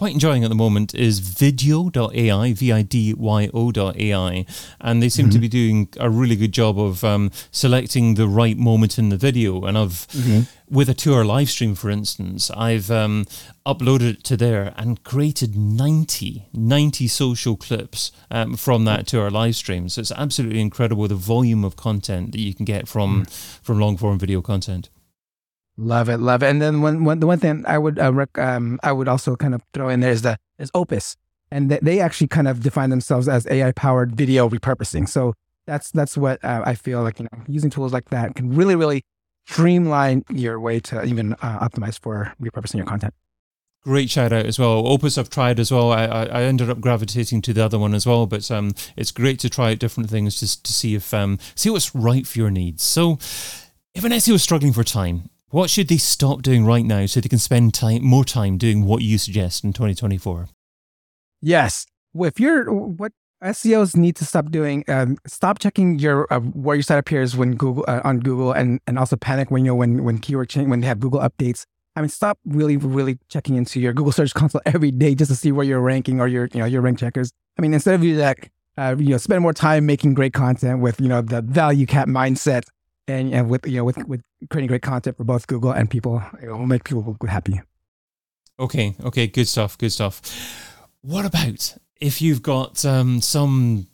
quite 0.00 0.14
enjoying 0.14 0.42
at 0.44 0.48
the 0.48 0.54
moment 0.54 0.94
is 0.94 1.20
vidyo.ai, 1.20 2.54
V-I-D-Y-O.ai. 2.54 4.46
And 4.80 5.02
they 5.02 5.10
seem 5.10 5.26
mm-hmm. 5.26 5.32
to 5.32 5.38
be 5.38 5.48
doing 5.48 5.88
a 6.00 6.08
really 6.08 6.36
good 6.36 6.52
job 6.52 6.80
of 6.80 7.04
um, 7.04 7.30
selecting 7.50 8.14
the 8.14 8.26
right 8.26 8.56
moment 8.56 8.98
in 8.98 9.10
the 9.10 9.18
video. 9.18 9.62
And 9.66 9.76
I've, 9.76 10.08
mm-hmm. 10.08 10.74
with 10.74 10.88
a 10.88 10.94
two-hour 10.94 11.26
live 11.26 11.50
stream, 11.50 11.74
for 11.74 11.90
instance, 11.90 12.50
I've 12.52 12.90
um, 12.90 13.26
uploaded 13.66 14.14
it 14.14 14.24
to 14.24 14.38
there 14.38 14.72
and 14.78 15.04
created 15.04 15.54
90, 15.54 16.46
90 16.50 17.06
social 17.06 17.58
clips 17.58 18.10
um, 18.30 18.56
from 18.56 18.86
that 18.86 19.06
two-hour 19.06 19.30
live 19.30 19.54
stream. 19.54 19.90
So 19.90 20.00
it's 20.00 20.12
absolutely 20.12 20.62
incredible 20.62 21.08
the 21.08 21.14
volume 21.14 21.62
of 21.62 21.76
content 21.76 22.32
that 22.32 22.40
you 22.40 22.54
can 22.54 22.64
get 22.64 22.88
from, 22.88 23.26
mm. 23.26 23.60
from 23.62 23.78
long-form 23.78 24.18
video 24.18 24.40
content. 24.40 24.88
Love 25.82 26.10
it, 26.10 26.18
love 26.18 26.42
it. 26.42 26.50
And 26.50 26.60
then 26.60 26.82
one, 26.82 27.20
the 27.20 27.26
one 27.26 27.38
thing 27.38 27.64
I 27.66 27.78
would 27.78 27.98
uh, 27.98 28.12
rec- 28.12 28.38
um, 28.38 28.78
I 28.82 28.92
would 28.92 29.08
also 29.08 29.34
kind 29.34 29.54
of 29.54 29.62
throw 29.72 29.88
in 29.88 30.00
there 30.00 30.10
is 30.10 30.20
the 30.20 30.36
is 30.58 30.70
Opus, 30.74 31.16
and 31.50 31.70
th- 31.70 31.80
they 31.80 32.00
actually 32.00 32.26
kind 32.26 32.46
of 32.48 32.60
define 32.60 32.90
themselves 32.90 33.28
as 33.28 33.46
AI 33.46 33.72
powered 33.72 34.14
video 34.14 34.46
repurposing. 34.46 35.08
So 35.08 35.32
that's 35.66 35.90
that's 35.90 36.18
what 36.18 36.44
uh, 36.44 36.62
I 36.66 36.74
feel 36.74 37.02
like 37.02 37.18
you 37.18 37.28
know 37.32 37.44
using 37.48 37.70
tools 37.70 37.94
like 37.94 38.10
that 38.10 38.34
can 38.34 38.54
really 38.54 38.76
really 38.76 39.04
streamline 39.46 40.22
your 40.28 40.60
way 40.60 40.80
to 40.80 41.02
even 41.02 41.32
uh, 41.40 41.66
optimize 41.66 41.98
for 41.98 42.34
repurposing 42.42 42.74
your 42.74 42.84
content. 42.84 43.14
Great 43.82 44.10
shout 44.10 44.34
out 44.34 44.44
as 44.44 44.58
well. 44.58 44.86
Opus 44.86 45.16
I've 45.16 45.30
tried 45.30 45.58
as 45.58 45.72
well. 45.72 45.92
I, 45.92 46.04
I, 46.04 46.24
I 46.24 46.42
ended 46.42 46.68
up 46.68 46.82
gravitating 46.82 47.40
to 47.40 47.54
the 47.54 47.64
other 47.64 47.78
one 47.78 47.94
as 47.94 48.06
well, 48.06 48.26
but 48.26 48.50
um, 48.50 48.74
it's 48.98 49.12
great 49.12 49.38
to 49.38 49.48
try 49.48 49.70
out 49.70 49.78
different 49.78 50.10
things 50.10 50.38
just 50.38 50.62
to 50.66 50.74
see 50.74 50.94
if 50.94 51.14
um, 51.14 51.38
see 51.54 51.70
what's 51.70 51.94
right 51.94 52.26
for 52.26 52.38
your 52.38 52.50
needs. 52.50 52.82
So, 52.82 53.12
if 53.94 54.04
an 54.04 54.12
SEO 54.12 54.34
is 54.34 54.42
struggling 54.42 54.74
for 54.74 54.84
time, 54.84 55.30
what 55.50 55.70
should 55.70 55.88
they 55.88 55.96
stop 55.96 56.42
doing 56.42 56.64
right 56.64 56.84
now 56.84 57.06
so 57.06 57.20
they 57.20 57.28
can 57.28 57.38
spend 57.38 57.74
time 57.74 58.04
more 58.04 58.24
time 58.24 58.56
doing 58.58 58.84
what 58.84 59.02
you 59.02 59.18
suggest 59.18 59.64
in 59.64 59.72
2024? 59.72 60.48
Yes, 61.42 61.86
if 62.14 62.40
you're 62.40 62.72
what 62.72 63.12
SEOs 63.42 63.96
need 63.96 64.16
to 64.16 64.24
stop 64.24 64.50
doing, 64.50 64.84
um, 64.88 65.16
stop 65.26 65.58
checking 65.58 65.98
your 65.98 66.30
uh, 66.32 66.40
where 66.40 66.76
your 66.76 66.82
site 66.82 66.98
appears 66.98 67.36
when 67.36 67.56
Google 67.56 67.84
uh, 67.88 68.00
on 68.04 68.20
Google, 68.20 68.52
and 68.52 68.80
and 68.86 68.98
also 68.98 69.16
panic 69.16 69.50
when 69.50 69.64
you 69.64 69.70
know 69.70 69.74
when 69.74 70.04
when 70.04 70.18
keyword 70.18 70.50
change 70.50 70.68
when 70.68 70.80
they 70.80 70.86
have 70.86 71.00
Google 71.00 71.20
updates 71.20 71.64
I 71.96 72.00
mean, 72.00 72.08
stop 72.08 72.38
really, 72.44 72.76
really 72.76 73.18
checking 73.28 73.56
into 73.56 73.80
your 73.80 73.92
Google 73.92 74.12
Search 74.12 74.32
Console 74.32 74.60
every 74.66 74.90
day 74.90 75.14
just 75.14 75.30
to 75.30 75.36
see 75.36 75.52
where 75.52 75.64
you're 75.64 75.80
ranking 75.80 76.20
or 76.20 76.28
your, 76.28 76.48
you 76.52 76.60
know, 76.60 76.66
your 76.66 76.82
rank 76.82 76.98
checkers. 76.98 77.32
I 77.58 77.62
mean, 77.62 77.74
instead 77.74 77.94
of 77.94 78.04
you 78.04 78.16
that, 78.16 78.38
uh, 78.78 78.96
you 78.98 79.10
know, 79.10 79.16
spend 79.18 79.42
more 79.42 79.52
time 79.52 79.86
making 79.86 80.14
great 80.14 80.32
content 80.32 80.80
with, 80.80 81.00
you 81.00 81.08
know, 81.08 81.20
the 81.20 81.42
value 81.42 81.86
cap 81.86 82.08
mindset 82.08 82.62
and, 83.10 83.34
and 83.34 83.50
with, 83.50 83.66
you 83.66 83.76
know, 83.76 83.84
with, 83.84 83.98
with 84.06 84.22
creating 84.48 84.68
great 84.68 84.82
content 84.82 85.16
for 85.16 85.24
both 85.24 85.46
Google 85.46 85.72
and 85.72 85.90
people, 85.90 86.22
it 86.42 86.48
will 86.48 86.66
make 86.66 86.84
people 86.84 87.16
happy. 87.28 87.60
Okay. 88.58 88.94
Okay. 89.04 89.26
Good 89.26 89.48
stuff. 89.48 89.76
Good 89.76 89.92
stuff. 89.92 90.20
What 91.02 91.24
about 91.24 91.76
if 92.00 92.22
you've 92.22 92.42
got 92.42 92.84
um, 92.84 93.20
some 93.20 93.86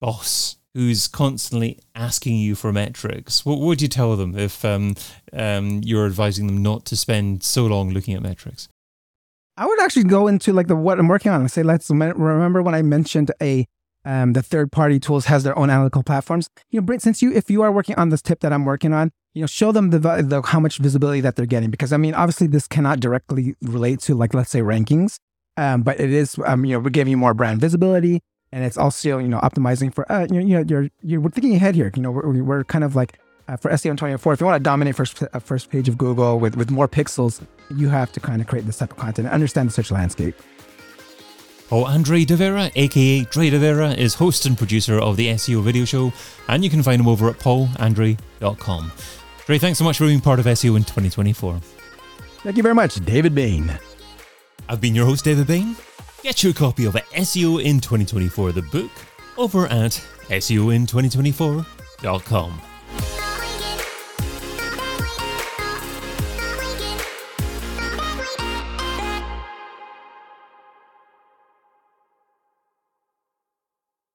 boss 0.00 0.56
who's 0.74 1.06
constantly 1.06 1.78
asking 1.94 2.36
you 2.36 2.54
for 2.54 2.72
metrics, 2.72 3.46
what 3.46 3.60
would 3.60 3.80
you 3.80 3.88
tell 3.88 4.16
them 4.16 4.36
if 4.36 4.64
um, 4.64 4.96
um, 5.32 5.80
you're 5.84 6.06
advising 6.06 6.46
them 6.46 6.62
not 6.62 6.84
to 6.86 6.96
spend 6.96 7.42
so 7.42 7.66
long 7.66 7.90
looking 7.90 8.14
at 8.14 8.22
metrics? 8.22 8.68
I 9.56 9.66
would 9.66 9.80
actually 9.80 10.04
go 10.04 10.26
into 10.26 10.52
like 10.52 10.66
the 10.66 10.74
what 10.74 10.98
I'm 10.98 11.06
working 11.06 11.30
on 11.30 11.40
and 11.40 11.50
say, 11.50 11.62
let's 11.62 11.88
remember 11.88 12.60
when 12.62 12.74
I 12.74 12.82
mentioned 12.82 13.30
a 13.40 13.66
um, 14.04 14.32
the 14.32 14.42
third 14.42 14.70
party 14.70 15.00
tools 15.00 15.26
has 15.26 15.44
their 15.44 15.56
own 15.58 15.70
analytical 15.70 16.02
platforms. 16.02 16.48
You 16.70 16.80
know, 16.80 16.98
since 16.98 17.22
you 17.22 17.32
if 17.32 17.50
you 17.50 17.62
are 17.62 17.72
working 17.72 17.96
on 17.96 18.10
this 18.10 18.22
tip 18.22 18.40
that 18.40 18.52
I'm 18.52 18.64
working 18.64 18.92
on, 18.92 19.10
you 19.32 19.40
know, 19.40 19.46
show 19.46 19.72
them 19.72 19.90
the, 19.90 19.98
the 19.98 20.42
how 20.44 20.60
much 20.60 20.78
visibility 20.78 21.20
that 21.20 21.36
they're 21.36 21.46
getting 21.46 21.70
because 21.70 21.92
I 21.92 21.96
mean, 21.96 22.14
obviously 22.14 22.46
this 22.46 22.66
cannot 22.66 23.00
directly 23.00 23.54
relate 23.62 24.00
to 24.00 24.14
like 24.14 24.34
let's 24.34 24.50
say 24.50 24.60
rankings, 24.60 25.18
um, 25.56 25.82
but 25.82 26.00
it 26.00 26.10
is 26.10 26.38
um, 26.46 26.64
you 26.64 26.72
know 26.72 26.80
we're 26.80 26.90
giving 26.90 27.10
you 27.10 27.16
more 27.16 27.34
brand 27.34 27.60
visibility 27.60 28.20
and 28.54 28.64
it's 28.64 28.78
also 28.78 29.18
you 29.18 29.26
know 29.26 29.40
optimizing 29.40 29.92
for 29.92 30.10
uh, 30.10 30.26
you 30.30 30.40
know 30.40 30.64
you're 30.66 30.88
you're 31.02 31.28
thinking 31.30 31.56
ahead 31.56 31.74
here. 31.74 31.90
You 31.96 32.02
know 32.02 32.12
we're, 32.12 32.42
we're 32.42 32.64
kind 32.64 32.84
of 32.84 32.94
like 32.94 33.18
uh, 33.48 33.56
for 33.56 33.70
SEO 33.72 33.90
in 33.90 33.96
24. 33.96 34.32
If 34.32 34.40
you 34.40 34.46
want 34.46 34.56
to 34.56 34.62
dominate 34.62 34.94
first 34.94 35.22
uh, 35.22 35.38
first 35.40 35.70
page 35.70 35.88
of 35.88 35.98
Google 35.98 36.38
with 36.38 36.56
with 36.56 36.70
more 36.70 36.86
pixels, 36.86 37.44
you 37.74 37.88
have 37.88 38.12
to 38.12 38.20
kind 38.20 38.40
of 38.40 38.46
create 38.46 38.64
this 38.64 38.78
type 38.78 38.92
of 38.92 38.96
content 38.96 39.26
and 39.26 39.34
understand 39.34 39.68
the 39.68 39.72
search 39.72 39.90
landscape. 39.90 40.36
Oh, 41.74 41.82
paul 41.82 41.92
Andre 41.92 42.24
De 42.24 42.36
Vera, 42.36 42.70
aka 42.76 43.24
Dre 43.24 43.50
De 43.50 43.58
Vera, 43.58 43.90
is 43.94 44.14
host 44.14 44.46
and 44.46 44.56
producer 44.56 45.00
of 45.00 45.16
the 45.16 45.26
SEO 45.30 45.60
video 45.60 45.84
show, 45.84 46.12
and 46.46 46.62
you 46.62 46.70
can 46.70 46.84
find 46.84 47.00
him 47.00 47.08
over 47.08 47.28
at 47.28 47.40
paulandre.com. 47.40 48.92
Dre, 49.46 49.58
thanks 49.58 49.80
so 49.80 49.84
much 49.84 49.98
for 49.98 50.06
being 50.06 50.20
part 50.20 50.38
of 50.38 50.46
SEO 50.46 50.76
in 50.76 50.84
2024. 50.84 51.58
Thank 52.44 52.56
you 52.56 52.62
very 52.62 52.76
much, 52.76 53.04
David 53.04 53.34
Bain. 53.34 53.76
I've 54.68 54.80
been 54.80 54.94
your 54.94 55.04
host, 55.04 55.24
David 55.24 55.48
Bain. 55.48 55.74
Get 56.22 56.44
your 56.44 56.52
copy 56.52 56.84
of 56.84 56.94
SEO 56.94 57.60
in 57.60 57.80
2024, 57.80 58.52
the 58.52 58.62
book, 58.62 58.92
over 59.36 59.66
at 59.66 60.00
SEOin2024.com. 60.28 62.73